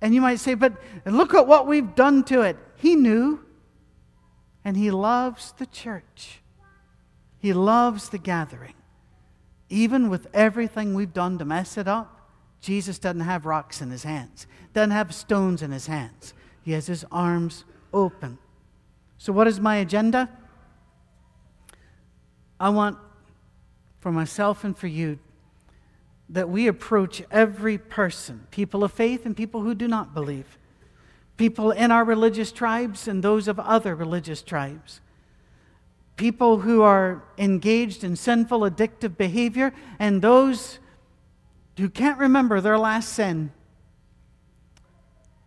And 0.00 0.14
you 0.14 0.20
might 0.20 0.40
say, 0.40 0.54
but 0.54 0.72
look 1.04 1.34
at 1.34 1.46
what 1.46 1.66
we've 1.66 1.94
done 1.94 2.24
to 2.24 2.42
it. 2.42 2.56
He 2.76 2.96
knew, 2.96 3.44
and 4.64 4.76
He 4.76 4.90
loves 4.90 5.52
the 5.52 5.66
church. 5.66 6.40
He 7.38 7.52
loves 7.52 8.08
the 8.08 8.18
gathering. 8.18 8.74
Even 9.68 10.08
with 10.10 10.26
everything 10.34 10.94
we've 10.94 11.12
done 11.12 11.38
to 11.38 11.44
mess 11.44 11.78
it 11.78 11.86
up, 11.86 12.30
Jesus 12.60 12.98
doesn't 12.98 13.20
have 13.20 13.46
rocks 13.46 13.80
in 13.80 13.90
his 13.90 14.02
hands, 14.02 14.46
doesn't 14.74 14.90
have 14.90 15.14
stones 15.14 15.62
in 15.62 15.70
his 15.70 15.86
hands. 15.86 16.34
He 16.62 16.72
has 16.72 16.86
his 16.86 17.04
arms 17.10 17.64
open. 17.92 18.38
So, 19.18 19.32
what 19.32 19.46
is 19.46 19.60
my 19.60 19.76
agenda? 19.76 20.28
I 22.58 22.68
want 22.70 22.98
for 24.00 24.12
myself 24.12 24.64
and 24.64 24.76
for 24.76 24.86
you 24.86 25.18
that 26.28 26.48
we 26.48 26.68
approach 26.68 27.22
every 27.30 27.76
person, 27.76 28.46
people 28.50 28.84
of 28.84 28.92
faith 28.92 29.26
and 29.26 29.36
people 29.36 29.62
who 29.62 29.74
do 29.74 29.88
not 29.88 30.14
believe, 30.14 30.58
people 31.36 31.70
in 31.70 31.90
our 31.90 32.04
religious 32.04 32.52
tribes 32.52 33.08
and 33.08 33.22
those 33.22 33.48
of 33.48 33.58
other 33.58 33.94
religious 33.94 34.42
tribes 34.42 35.00
people 36.20 36.58
who 36.58 36.82
are 36.82 37.24
engaged 37.38 38.04
in 38.04 38.14
sinful, 38.14 38.60
addictive 38.60 39.16
behavior, 39.16 39.72
and 39.98 40.20
those 40.20 40.78
who 41.78 41.88
can't 41.88 42.18
remember 42.18 42.60
their 42.60 42.78
last 42.78 43.08
sin. 43.14 43.50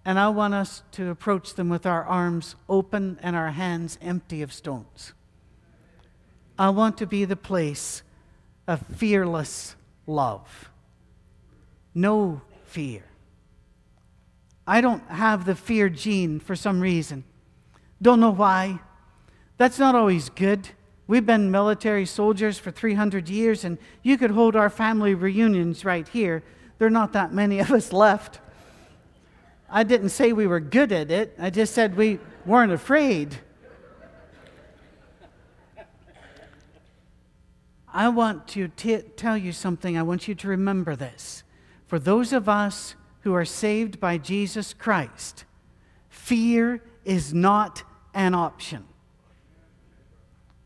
And 0.05 0.19
I 0.19 0.29
want 0.29 0.53
us 0.53 0.83
to 0.93 1.09
approach 1.09 1.53
them 1.53 1.69
with 1.69 1.85
our 1.85 2.03
arms 2.03 2.55
open 2.67 3.19
and 3.21 3.35
our 3.35 3.51
hands 3.51 3.97
empty 4.01 4.41
of 4.41 4.51
stones. 4.51 5.13
I 6.57 6.69
want 6.69 6.97
to 6.97 7.07
be 7.07 7.25
the 7.25 7.35
place 7.35 8.03
of 8.67 8.85
fearless 8.95 9.75
love. 10.05 10.69
No 11.93 12.41
fear. 12.65 13.03
I 14.65 14.81
don't 14.81 15.03
have 15.09 15.45
the 15.45 15.55
fear 15.55 15.89
gene 15.89 16.39
for 16.39 16.55
some 16.55 16.79
reason. 16.79 17.23
Don't 18.01 18.19
know 18.19 18.31
why. 18.31 18.79
That's 19.57 19.79
not 19.79 19.95
always 19.95 20.29
good. 20.29 20.69
We've 21.07 21.25
been 21.25 21.51
military 21.51 22.05
soldiers 22.05 22.57
for 22.57 22.71
300 22.71 23.29
years, 23.29 23.63
and 23.65 23.77
you 24.01 24.17
could 24.17 24.31
hold 24.31 24.55
our 24.55 24.69
family 24.69 25.13
reunions 25.13 25.83
right 25.83 26.07
here. 26.07 26.43
There 26.77 26.87
are 26.87 26.91
not 26.91 27.13
that 27.13 27.33
many 27.33 27.59
of 27.59 27.71
us 27.71 27.91
left. 27.93 28.39
I 29.73 29.81
didn't 29.81 30.09
say 30.09 30.33
we 30.33 30.45
were 30.45 30.59
good 30.59 30.91
at 30.91 31.09
it, 31.09 31.33
I 31.39 31.49
just 31.49 31.73
said 31.73 31.97
we 31.97 32.19
weren't 32.45 32.71
afraid. 32.71 33.39
I 37.91 38.09
want 38.09 38.47
to 38.49 38.67
t- 38.69 39.01
tell 39.15 39.35
you 39.35 39.51
something. 39.51 39.97
I 39.97 40.03
want 40.03 40.27
you 40.27 40.35
to 40.35 40.47
remember 40.47 40.95
this. 40.95 41.43
For 41.87 41.97
those 41.97 42.33
of 42.33 42.47
us 42.47 42.95
who 43.21 43.33
are 43.33 43.45
saved 43.45 43.99
by 43.99 44.17
Jesus 44.19 44.73
Christ, 44.73 45.45
fear 46.09 46.83
is 47.03 47.33
not 47.33 47.83
an 48.13 48.35
option. 48.35 48.85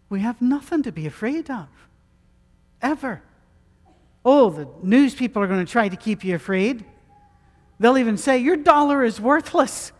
We 0.10 0.20
have 0.20 0.42
nothing 0.42 0.84
to 0.84 0.92
be 0.92 1.06
afraid 1.06 1.50
of. 1.50 1.68
Ever. 2.82 3.22
Oh, 4.26 4.50
the 4.50 4.68
news 4.84 5.16
people 5.16 5.42
are 5.42 5.48
going 5.48 5.66
to 5.66 5.72
try 5.72 5.88
to 5.88 5.98
keep 5.98 6.24
you 6.26 6.36
afraid. 6.36 6.86
They'll 7.80 7.98
even 7.98 8.18
say, 8.18 8.38
Your 8.38 8.58
dollar 8.58 9.04
is 9.04 9.20
worthless. 9.20 9.92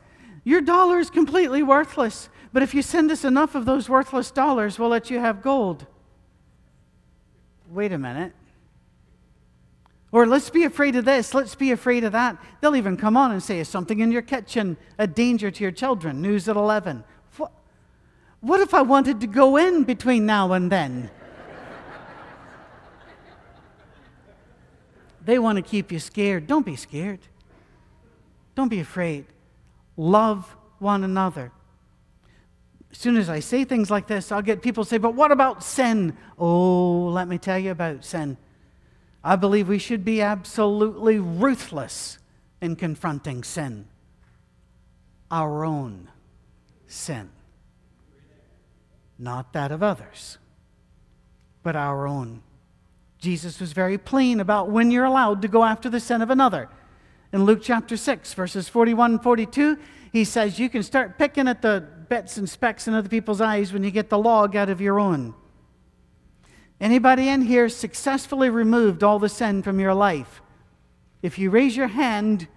Your 0.44 0.62
dollar 0.62 1.00
is 1.00 1.10
completely 1.10 1.62
worthless. 1.62 2.30
But 2.54 2.64
if 2.64 2.74
you 2.74 2.82
send 2.82 3.12
us 3.12 3.24
enough 3.24 3.56
of 3.56 3.66
those 3.66 3.90
worthless 3.90 4.32
dollars, 4.32 4.80
we'll 4.80 4.90
let 4.90 5.10
you 5.10 5.20
have 5.20 5.42
gold. 5.42 5.86
Wait 7.70 7.92
a 7.92 7.98
minute. 7.98 8.34
Or 10.12 10.26
let's 10.26 10.50
be 10.50 10.64
afraid 10.64 10.96
of 10.96 11.06
this, 11.06 11.34
let's 11.34 11.56
be 11.56 11.72
afraid 11.72 12.06
of 12.06 12.14
that. 12.14 12.38
They'll 12.62 12.78
even 12.78 12.96
come 12.96 13.18
on 13.18 13.32
and 13.32 13.44
say, 13.44 13.60
Is 13.60 13.68
something 13.68 14.00
in 14.00 14.12
your 14.12 14.22
kitchen 14.22 14.78
a 14.98 15.06
danger 15.06 15.52
to 15.52 15.64
your 15.64 15.72
children? 15.72 16.22
News 16.22 16.48
at 16.48 16.56
11. 16.56 17.04
What 18.40 18.62
if 18.62 18.74
I 18.74 18.82
wanted 18.82 19.20
to 19.22 19.28
go 19.28 19.58
in 19.58 19.84
between 19.84 20.26
now 20.26 20.54
and 20.54 20.72
then? 20.72 21.10
they 25.26 25.40
want 25.40 25.58
to 25.58 25.62
keep 25.62 25.92
you 25.92 26.00
scared. 26.00 26.48
Don't 26.48 26.66
be 26.66 26.76
scared. 26.76 27.20
Don't 28.58 28.68
be 28.68 28.82
afraid. 28.82 29.24
Love 29.96 30.54
one 30.80 31.06
another. 31.06 31.54
As 32.92 32.98
soon 32.98 33.16
as 33.16 33.30
I 33.30 33.40
say 33.40 33.64
things 33.64 33.90
like 33.90 34.08
this, 34.08 34.34
I'll 34.34 34.42
get 34.42 34.62
people 34.62 34.84
say, 34.84 34.98
But 34.98 35.16
what 35.16 35.32
about 35.32 35.64
sin? 35.64 36.18
Oh, 36.38 37.06
let 37.06 37.30
me 37.30 37.38
tell 37.38 37.58
you 37.58 37.72
about 37.72 38.04
sin. 38.04 38.36
I 39.24 39.38
believe 39.38 39.70
we 39.70 39.80
should 39.80 40.04
be 40.04 40.22
absolutely 40.22 41.20
ruthless 41.20 42.20
in 42.60 42.76
confronting 42.76 43.46
sin, 43.46 43.88
our 45.32 45.64
own 45.64 46.10
sin 46.88 47.30
not 49.20 49.54
that 49.54 49.72
of 49.72 49.82
others, 49.82 50.38
but 51.64 51.76
our 51.76 52.08
own. 52.08 52.42
Jesus 53.20 53.60
was 53.60 53.74
very 53.74 53.98
plain 53.98 54.40
about 54.40 54.70
when 54.70 54.92
you're 54.92 55.06
allowed 55.06 55.42
to 55.42 55.48
go 55.48 55.64
after 55.64 55.90
the 55.90 56.00
sin 56.00 56.22
of 56.22 56.30
another. 56.30 56.70
In 57.34 57.44
Luke 57.44 57.60
chapter 57.62 57.98
6, 57.98 58.34
verses 58.34 58.70
41 58.70 59.12
and 59.12 59.24
42, 59.24 59.78
he 60.12 60.24
says 60.24 60.60
you 60.60 60.70
can 60.70 60.84
start 60.84 61.18
picking 61.18 61.48
at 61.48 61.62
the 61.62 61.86
bits 62.10 62.38
and 62.38 62.50
specks 62.50 62.88
in 62.88 62.94
other 62.94 63.10
people's 63.10 63.42
eyes 63.42 63.74
when 63.74 63.84
you 63.84 63.92
get 63.92 64.10
the 64.10 64.18
log 64.18 64.56
out 64.56 64.70
of 64.70 64.80
your 64.80 65.00
own. 65.00 65.34
Anybody 66.80 67.28
in 67.28 67.42
here 67.42 67.70
successfully 67.70 68.50
removed 68.50 69.04
all 69.04 69.20
the 69.20 69.30
sin 69.30 69.64
from 69.64 69.80
your 69.80 69.94
life? 69.94 70.42
If 71.22 71.38
you 71.38 71.50
raise 71.50 71.76
your 71.76 71.88
hand, 71.88 72.48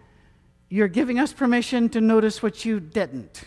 you're 0.69 0.89
giving 0.89 1.19
us 1.19 1.33
permission 1.33 1.89
to 1.91 2.01
notice 2.01 2.43
what 2.43 2.65
you 2.65 2.79
didn't. 2.79 3.43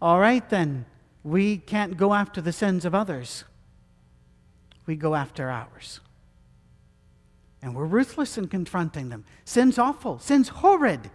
All 0.00 0.18
right, 0.18 0.48
then. 0.48 0.86
We 1.22 1.58
can't 1.58 1.98
go 1.98 2.14
after 2.14 2.40
the 2.40 2.52
sins 2.52 2.86
of 2.86 2.94
others, 2.94 3.44
we 4.86 4.96
go 4.96 5.14
after 5.14 5.50
ours. 5.50 6.00
And 7.62 7.74
we're 7.74 7.84
ruthless 7.84 8.38
in 8.38 8.48
confronting 8.48 9.10
them. 9.10 9.24
Sin's 9.44 9.78
awful, 9.78 10.18
sin's 10.18 10.48
horrid. 10.48 11.10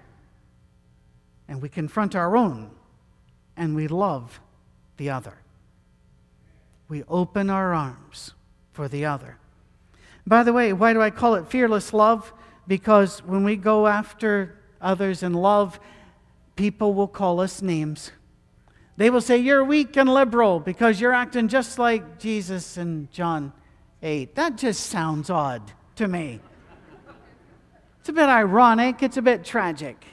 And 1.48 1.62
we 1.62 1.70
confront 1.70 2.16
our 2.16 2.36
own, 2.38 2.72
and 3.58 3.76
we 3.76 3.88
love 3.88 4.40
the 4.98 5.10
other. 5.10 5.38
We 6.88 7.04
open 7.04 7.50
our 7.50 7.74
arms 7.74 8.34
for 8.74 8.88
the 8.88 9.06
other. 9.06 9.38
By 10.28 10.44
the 10.44 10.54
way, 10.54 10.74
why 10.74 10.94
do 10.94 11.02
I 11.02 11.10
call 11.10 11.36
it 11.36 11.48
fearless 11.48 11.94
love? 11.94 12.34
Because 12.68 13.24
when 13.24 13.44
we 13.44 13.56
go 13.56 13.88
after 13.88 14.60
others 14.82 15.24
in 15.24 15.34
love, 15.34 15.80
people 16.56 16.94
will 16.94 17.08
call 17.08 17.40
us 17.40 17.62
names. 17.62 18.12
They 18.98 19.10
will 19.10 19.22
say, 19.22 19.38
You're 19.38 19.64
weak 19.64 19.98
and 19.98 20.12
liberal 20.12 20.60
because 20.60 21.02
you're 21.02 21.14
acting 21.14 21.48
just 21.48 21.78
like 21.78 22.20
Jesus 22.20 22.78
in 22.78 23.10
John 23.12 23.52
8. 24.02 24.36
That 24.36 24.58
just 24.58 24.88
sounds 24.88 25.30
odd 25.30 25.74
to 25.96 26.08
me. 26.08 26.40
It's 28.00 28.10
a 28.10 28.14
bit 28.14 28.30
ironic, 28.30 29.02
it's 29.02 29.18
a 29.18 29.22
bit 29.22 29.44
tragic. 29.44 30.06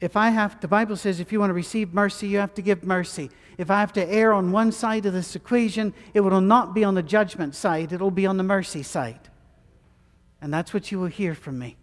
If 0.00 0.16
I 0.16 0.30
have, 0.30 0.60
the 0.60 0.68
Bible 0.68 0.96
says 0.96 1.20
if 1.20 1.30
you 1.30 1.38
want 1.38 1.50
to 1.50 1.54
receive 1.54 1.92
mercy, 1.92 2.26
you 2.26 2.38
have 2.38 2.54
to 2.54 2.62
give 2.62 2.84
mercy. 2.84 3.30
If 3.58 3.70
I 3.70 3.80
have 3.80 3.92
to 3.92 4.08
err 4.08 4.32
on 4.32 4.50
one 4.50 4.72
side 4.72 5.04
of 5.04 5.12
this 5.12 5.36
equation, 5.36 5.92
it 6.14 6.20
will 6.20 6.40
not 6.40 6.74
be 6.74 6.84
on 6.84 6.94
the 6.94 7.02
judgment 7.02 7.54
side, 7.54 7.92
it'll 7.92 8.10
be 8.10 8.26
on 8.26 8.38
the 8.38 8.42
mercy 8.42 8.82
side. 8.82 9.28
And 10.40 10.52
that's 10.52 10.72
what 10.72 10.90
you 10.90 10.98
will 10.98 11.08
hear 11.08 11.34
from 11.34 11.58
me. 11.58 11.76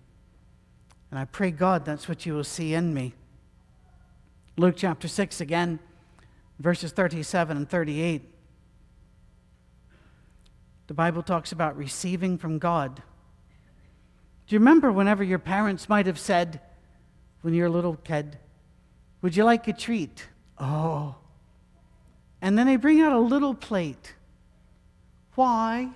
And 1.11 1.19
I 1.19 1.25
pray, 1.25 1.51
God, 1.51 1.85
that's 1.85 2.09
what 2.09 2.25
you 2.25 2.33
will 2.33 2.43
see 2.43 2.73
in 2.73 2.93
me. 2.93 3.13
Luke 4.57 4.75
chapter 4.75 5.07
6 5.07 5.39
again, 5.39 5.79
verses 6.59 6.91
37 6.91 7.55
and 7.55 7.69
38. 7.69 8.33
The 10.87 10.93
Bible 10.93 11.21
talks 11.21 11.51
about 11.51 11.77
receiving 11.77 12.37
from 12.37 12.59
God. 12.59 13.03
Do 14.47 14.55
you 14.55 14.59
remember 14.59 14.91
whenever 14.91 15.23
your 15.23 15.39
parents 15.39 15.89
might 15.89 16.05
have 16.05 16.17
said, 16.17 16.61
when 17.41 17.53
you're 17.53 17.67
a 17.67 17.71
little 17.71 17.97
kid, 17.97 18.39
Would 19.21 19.35
you 19.35 19.43
like 19.43 19.67
a 19.67 19.73
treat? 19.73 20.27
Oh. 20.57 21.15
And 22.41 22.57
then 22.57 22.67
they 22.67 22.77
bring 22.77 23.01
out 23.01 23.11
a 23.11 23.19
little 23.19 23.53
plate. 23.53 24.15
Why? 25.35 25.89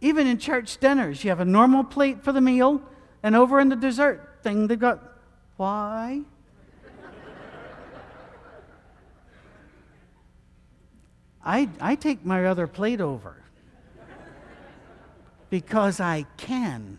Even 0.00 0.26
in 0.26 0.38
church 0.38 0.78
dinners, 0.78 1.22
you 1.22 1.30
have 1.30 1.40
a 1.40 1.44
normal 1.44 1.84
plate 1.84 2.24
for 2.24 2.32
the 2.32 2.40
meal, 2.40 2.80
and 3.22 3.36
over 3.36 3.60
in 3.60 3.68
the 3.68 3.76
dessert 3.76 4.38
thing, 4.42 4.68
they've 4.68 4.78
got, 4.78 5.02
why? 5.56 6.22
I, 11.44 11.68
I 11.80 11.94
take 11.96 12.24
my 12.24 12.46
other 12.46 12.66
plate 12.66 13.00
over 13.00 13.45
because 15.50 16.00
I 16.00 16.26
can. 16.36 16.98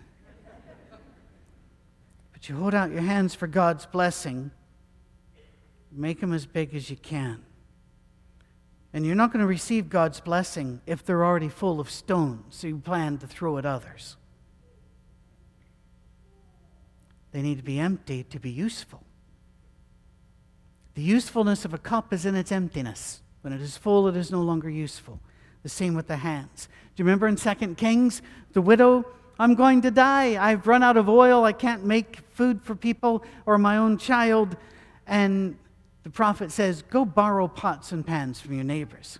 But 2.33 2.49
you 2.49 2.55
hold 2.55 2.73
out 2.73 2.91
your 2.91 3.01
hands 3.01 3.35
for 3.35 3.47
God's 3.47 3.85
blessing, 3.85 4.51
make 5.91 6.19
them 6.21 6.33
as 6.33 6.45
big 6.45 6.75
as 6.75 6.89
you 6.89 6.95
can. 6.95 7.43
And 8.93 9.05
you're 9.05 9.15
not 9.15 9.31
going 9.31 9.41
to 9.41 9.47
receive 9.47 9.89
God's 9.89 10.19
blessing 10.19 10.81
if 10.85 11.03
they're 11.03 11.25
already 11.25 11.49
full 11.49 11.79
of 11.79 11.89
stones, 11.89 12.55
so 12.55 12.67
you 12.67 12.77
plan 12.77 13.17
to 13.19 13.27
throw 13.27 13.57
at 13.57 13.65
others. 13.65 14.17
They 17.31 17.41
need 17.41 17.57
to 17.57 17.63
be 17.63 17.79
empty 17.79 18.23
to 18.23 18.39
be 18.39 18.49
useful. 18.49 19.03
The 20.95 21.03
usefulness 21.03 21.65
of 21.65 21.73
a 21.73 21.77
cup 21.77 22.11
is 22.11 22.25
in 22.25 22.35
its 22.35 22.51
emptiness. 22.51 23.21
When 23.41 23.53
it 23.53 23.61
is 23.61 23.77
full, 23.77 24.07
it 24.07 24.15
is 24.15 24.31
no 24.31 24.41
longer 24.41 24.69
useful. 24.69 25.19
The 25.67 25.71
same 25.71 25.95
with 25.95 26.07
the 26.07 26.15
hands. 26.15 26.69
Do 26.95 27.01
you 27.01 27.05
remember 27.05 27.27
in 27.27 27.35
2 27.35 27.75
Kings, 27.75 28.21
the 28.53 28.61
widow, 28.61 29.05
I'm 29.37 29.53
going 29.53 29.81
to 29.81 29.91
die. 29.91 30.41
I've 30.41 30.65
run 30.65 30.81
out 30.81 30.95
of 30.95 31.09
oil. 31.09 31.43
I 31.43 31.51
can't 31.51 31.83
make 31.83 32.19
food 32.31 32.61
for 32.63 32.73
people 32.73 33.25
or 33.45 33.57
my 33.57 33.75
own 33.75 33.97
child. 33.97 34.55
And 35.07 35.57
the 36.03 36.09
prophet 36.09 36.53
says, 36.53 36.83
Go 36.83 37.03
borrow 37.03 37.49
pots 37.49 37.91
and 37.91 38.07
pans 38.07 38.39
from 38.39 38.53
your 38.53 38.63
neighbors. 38.63 39.19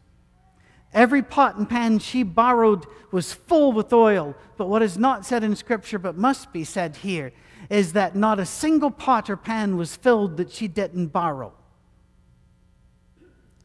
Every 0.93 1.21
pot 1.21 1.57
and 1.57 1.69
pan 1.69 1.99
she 1.99 2.23
borrowed 2.23 2.85
was 3.11 3.33
full 3.33 3.73
with 3.73 3.91
oil. 3.91 4.33
But 4.55 4.69
what 4.69 4.81
is 4.81 4.97
not 4.97 5.25
said 5.25 5.43
in 5.43 5.53
Scripture, 5.53 5.99
but 5.99 6.15
must 6.15 6.53
be 6.53 6.63
said 6.63 6.95
here, 6.95 7.33
is 7.69 7.91
that 7.91 8.15
not 8.15 8.39
a 8.39 8.45
single 8.45 8.89
pot 8.89 9.29
or 9.29 9.35
pan 9.35 9.75
was 9.75 9.97
filled 9.97 10.37
that 10.37 10.49
she 10.49 10.69
didn't 10.69 11.07
borrow. 11.07 11.51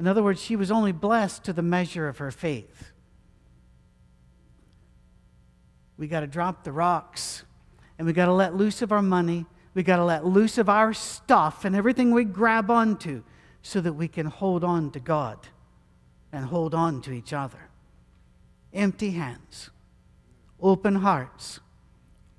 In 0.02 0.08
other 0.08 0.24
words, 0.24 0.42
she 0.42 0.56
was 0.56 0.72
only 0.72 0.90
blessed 0.90 1.44
to 1.44 1.52
the 1.52 1.62
measure 1.62 2.08
of 2.08 2.18
her 2.18 2.32
faith. 2.32 2.90
We 5.96 6.08
got 6.08 6.20
to 6.20 6.26
drop 6.26 6.64
the 6.64 6.72
rocks 6.72 7.44
and 7.96 8.04
we 8.04 8.12
got 8.12 8.26
to 8.26 8.32
let 8.32 8.56
loose 8.56 8.82
of 8.82 8.90
our 8.90 9.00
money. 9.00 9.46
We 9.74 9.84
got 9.84 9.98
to 9.98 10.04
let 10.04 10.24
loose 10.24 10.58
of 10.58 10.68
our 10.68 10.92
stuff 10.92 11.64
and 11.64 11.76
everything 11.76 12.10
we 12.10 12.24
grab 12.24 12.68
onto 12.68 13.22
so 13.62 13.80
that 13.80 13.92
we 13.92 14.08
can 14.08 14.26
hold 14.26 14.64
on 14.64 14.90
to 14.90 14.98
God 14.98 15.38
and 16.32 16.46
hold 16.46 16.74
on 16.74 17.00
to 17.02 17.12
each 17.12 17.32
other. 17.32 17.70
Empty 18.72 19.12
hands, 19.12 19.70
open 20.60 20.96
hearts, 20.96 21.60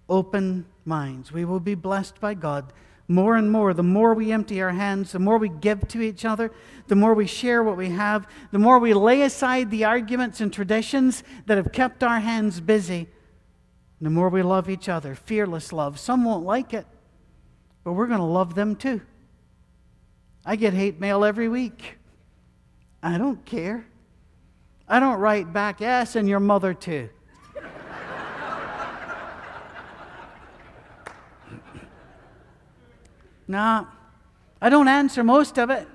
open 0.10 0.66
minds. 0.84 1.32
We 1.32 1.46
will 1.46 1.62
be 1.62 1.76
blessed 1.76 2.20
by 2.20 2.34
God 2.34 2.74
more 3.14 3.36
and 3.36 3.52
more, 3.52 3.74
the 3.74 3.84
more 3.84 4.14
we 4.14 4.32
empty 4.32 4.62
our 4.62 4.72
hands, 4.72 5.12
the 5.12 5.20
more 5.20 5.38
we 5.38 5.50
give 5.50 5.88
to 5.90 6.02
each 6.02 6.26
other, 6.26 6.52
the 6.88 6.96
more 6.96 7.14
we 7.14 7.28
share 7.28 7.64
what 7.64 7.78
we 7.78 7.90
have, 7.90 8.28
the 8.52 8.60
more 8.60 8.80
we 8.80 8.94
lay 8.94 9.22
aside 9.22 9.72
the 9.72 9.86
arguments 9.86 10.42
and 10.42 10.52
traditions 10.52 11.24
that 11.46 11.58
have 11.58 11.72
kept 11.72 12.04
our 12.04 12.20
hands 12.20 12.60
busy, 12.60 13.08
the 14.02 14.10
more 14.10 14.30
we 14.30 14.42
love 14.42 14.70
each 14.70 14.90
other. 14.90 15.16
Fearless 15.16 15.72
love. 15.72 16.00
Some 16.00 16.26
won't 16.26 16.44
like 16.44 16.74
it, 16.74 16.86
but 17.84 17.94
we're 17.94 18.08
going 18.08 18.20
to 18.20 18.26
love 18.26 18.56
them 18.56 18.76
too. 18.76 19.02
I 20.46 20.56
get 20.56 20.74
hate 20.74 21.00
mail 21.00 21.24
every 21.24 21.48
week. 21.48 21.98
I 23.02 23.18
don't 23.18 23.46
care. 23.46 23.86
I 24.88 25.00
don't 25.00 25.20
write 25.20 25.54
back, 25.54 25.80
yes, 25.80 26.16
and 26.16 26.28
your 26.28 26.42
mother 26.42 26.74
too. 26.74 27.10
Nah, 33.48 33.86
I 34.62 34.70
don't 34.70 34.88
answer 34.88 35.24
most 35.24 35.58
of 35.58 35.70
it. 35.70 35.88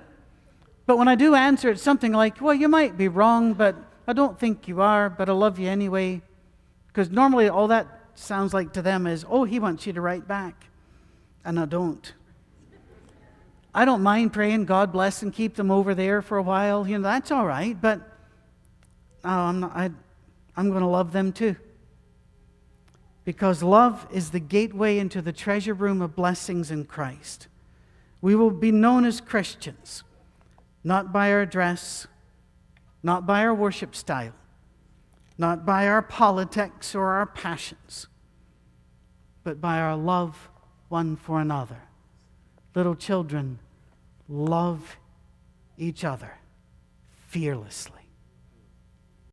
But 0.85 0.97
when 0.97 1.07
I 1.07 1.15
do 1.15 1.35
answer, 1.35 1.69
it's 1.69 1.83
something 1.83 2.13
like, 2.13 2.41
well, 2.41 2.53
you 2.53 2.67
might 2.67 2.97
be 2.97 3.07
wrong, 3.07 3.53
but 3.53 3.75
I 4.07 4.13
don't 4.13 4.39
think 4.39 4.67
you 4.67 4.81
are, 4.81 5.09
but 5.09 5.29
I 5.29 5.33
love 5.33 5.59
you 5.59 5.67
anyway. 5.69 6.21
Because 6.87 7.09
normally 7.11 7.47
all 7.47 7.67
that 7.67 7.87
sounds 8.15 8.53
like 8.53 8.73
to 8.73 8.81
them 8.81 9.05
is, 9.05 9.25
oh, 9.29 9.43
he 9.43 9.59
wants 9.59 9.85
you 9.85 9.93
to 9.93 10.01
write 10.01 10.27
back. 10.27 10.65
And 11.45 11.59
I 11.59 11.65
don't. 11.65 12.11
I 13.73 13.85
don't 13.85 14.01
mind 14.01 14.33
praying, 14.33 14.65
God 14.65 14.91
bless 14.91 15.21
and 15.21 15.31
keep 15.31 15.55
them 15.55 15.69
over 15.69 15.93
there 15.93 16.21
for 16.21 16.37
a 16.37 16.41
while. 16.41 16.87
You 16.87 16.97
know, 16.97 17.03
that's 17.03 17.31
all 17.31 17.45
right, 17.45 17.79
but 17.79 18.01
no, 19.23 19.29
I'm, 19.29 19.59
not, 19.59 19.71
I, 19.75 19.91
I'm 20.57 20.69
going 20.69 20.81
to 20.81 20.87
love 20.87 21.11
them 21.11 21.31
too. 21.31 21.55
Because 23.29 23.61
love 23.61 24.07
is 24.11 24.31
the 24.31 24.39
gateway 24.39 24.97
into 24.97 25.21
the 25.21 25.31
treasure 25.31 25.75
room 25.75 26.01
of 26.01 26.15
blessings 26.15 26.71
in 26.71 26.85
Christ. 26.85 27.47
We 28.21 28.33
will 28.33 28.49
be 28.49 28.71
known 28.71 29.05
as 29.05 29.21
Christians, 29.21 30.03
not 30.83 31.13
by 31.13 31.31
our 31.31 31.45
dress, 31.45 32.07
not 33.03 33.27
by 33.27 33.45
our 33.45 33.53
worship 33.53 33.95
style, 33.95 34.33
not 35.37 35.63
by 35.63 35.87
our 35.87 36.01
politics 36.01 36.95
or 36.95 37.11
our 37.11 37.27
passions, 37.27 38.07
but 39.43 39.61
by 39.61 39.77
our 39.77 39.95
love 39.95 40.49
one 40.87 41.15
for 41.15 41.39
another. 41.39 41.83
Little 42.73 42.95
children, 42.95 43.59
love 44.27 44.97
each 45.77 46.03
other 46.03 46.39
fearlessly. 47.27 47.98